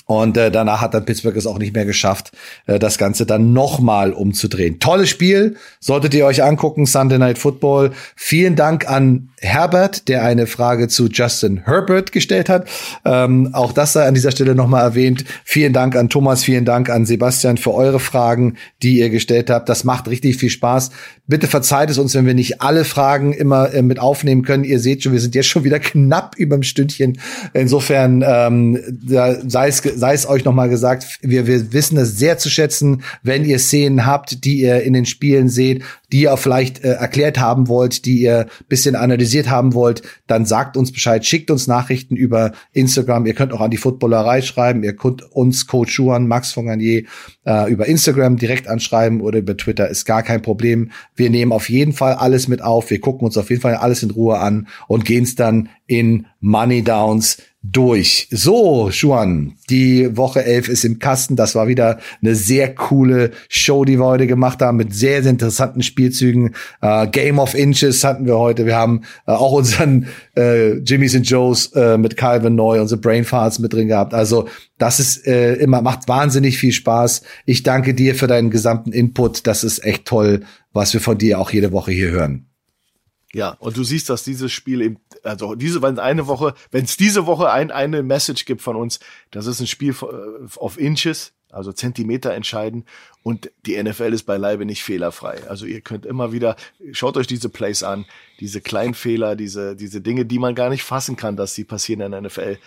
[0.06, 2.32] Und äh, danach hat dann Pittsburgh es auch nicht mehr geschafft,
[2.66, 4.78] äh, das Ganze dann nochmal umzudrehen.
[4.78, 7.92] Tolles Spiel, solltet ihr euch angucken, Sunday Night Football.
[8.14, 12.68] Vielen Dank an Herbert, der eine Frage zu Justin Herbert gestellt hat.
[13.04, 15.24] Ähm, auch das sei an dieser Stelle nochmal erwähnt.
[15.44, 19.68] Vielen Dank an Thomas, vielen Dank an Sebastian für eure Fragen, die ihr gestellt habt.
[19.68, 20.90] Das macht richtig viel Spaß.
[21.26, 24.64] Bitte verzeiht es uns, wenn wir nicht alle Fragen immer äh, mit aufnehmen können.
[24.64, 27.18] Ihr seht schon, wir sind jetzt schon wieder knapp über dem Stündchen.
[27.54, 32.50] Insofern ähm, sei es sei es euch nochmal gesagt, wir, wir wissen es sehr zu
[32.50, 35.82] schätzen, wenn ihr Szenen habt, die ihr in den Spielen seht,
[36.12, 40.76] die ihr vielleicht äh, erklärt haben wollt, die ihr bisschen analysiert haben wollt, dann sagt
[40.76, 43.24] uns Bescheid, schickt uns Nachrichten über Instagram.
[43.24, 44.84] Ihr könnt auch an die Footballerei schreiben.
[44.84, 47.04] Ihr könnt uns Coach Schuhan, Max von Garnier
[47.46, 49.88] äh, über Instagram direkt anschreiben oder über Twitter.
[49.88, 50.90] Ist gar kein Problem.
[51.16, 52.90] Wir nehmen auf jeden Fall alles mit auf.
[52.90, 56.26] Wir gucken uns auf jeden Fall alles in Ruhe an und gehen es dann in
[56.40, 58.28] Money Downs durch.
[58.30, 61.34] So, Juan, die Woche 11 ist im Kasten.
[61.34, 65.30] Das war wieder eine sehr coole Show, die wir heute gemacht haben, mit sehr, sehr
[65.30, 66.54] interessanten Spielzügen.
[66.82, 68.66] Uh, Game of Inches hatten wir heute.
[68.66, 70.08] Wir haben uh, auch unseren
[70.38, 74.14] uh, Jimmys and Joes mit Calvin Neu, unsere Brainfarts mit drin gehabt.
[74.14, 77.22] Also das ist immer, macht wahnsinnig viel Spaß.
[77.46, 79.46] Ich danke dir für deinen gesamten Input.
[79.46, 80.42] Das ist echt toll,
[80.72, 82.46] was wir von dir auch jede Woche hier hören.
[83.34, 86.96] Ja, und du siehst, dass dieses Spiel eben, also diese, wenn eine Woche, wenn es
[86.96, 89.00] diese Woche ein, eine Message gibt von uns,
[89.32, 92.84] das ist ein Spiel äh, auf Inches, also Zentimeter entscheiden
[93.24, 95.42] und die NFL ist beileibe nicht fehlerfrei.
[95.48, 96.54] Also ihr könnt immer wieder,
[96.92, 98.06] schaut euch diese Plays an,
[98.38, 102.02] diese kleinen Fehler, diese, diese Dinge, die man gar nicht fassen kann, dass sie passieren
[102.02, 102.58] in der NFL,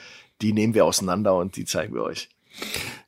[0.42, 2.30] die nehmen wir auseinander und die zeigen wir euch.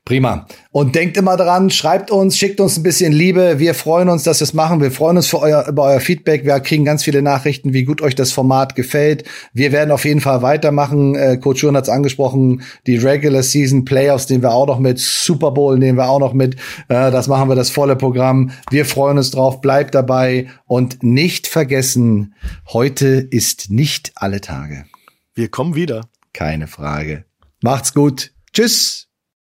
[0.09, 0.47] Prima.
[0.71, 3.59] Und denkt immer dran, schreibt uns, schickt uns ein bisschen Liebe.
[3.59, 4.81] Wir freuen uns, dass wir es machen.
[4.81, 6.45] Wir freuen uns für euer, über euer Feedback.
[6.45, 9.23] Wir kriegen ganz viele Nachrichten, wie gut euch das Format gefällt.
[9.53, 11.13] Wir werden auf jeden Fall weitermachen.
[11.13, 12.63] Äh, Coach Schuren hat es angesprochen.
[12.87, 14.97] Die Regular Season Playoffs nehmen wir auch noch mit.
[14.97, 16.55] Super Bowl nehmen wir auch noch mit.
[16.87, 18.49] Äh, das machen wir das volle Programm.
[18.71, 19.61] Wir freuen uns drauf.
[19.61, 20.47] Bleibt dabei.
[20.65, 22.33] Und nicht vergessen,
[22.73, 24.85] heute ist nicht alle Tage.
[25.35, 26.09] Wir kommen wieder.
[26.33, 27.25] Keine Frage.
[27.61, 28.31] Macht's gut.
[28.53, 29.08] Tschüss.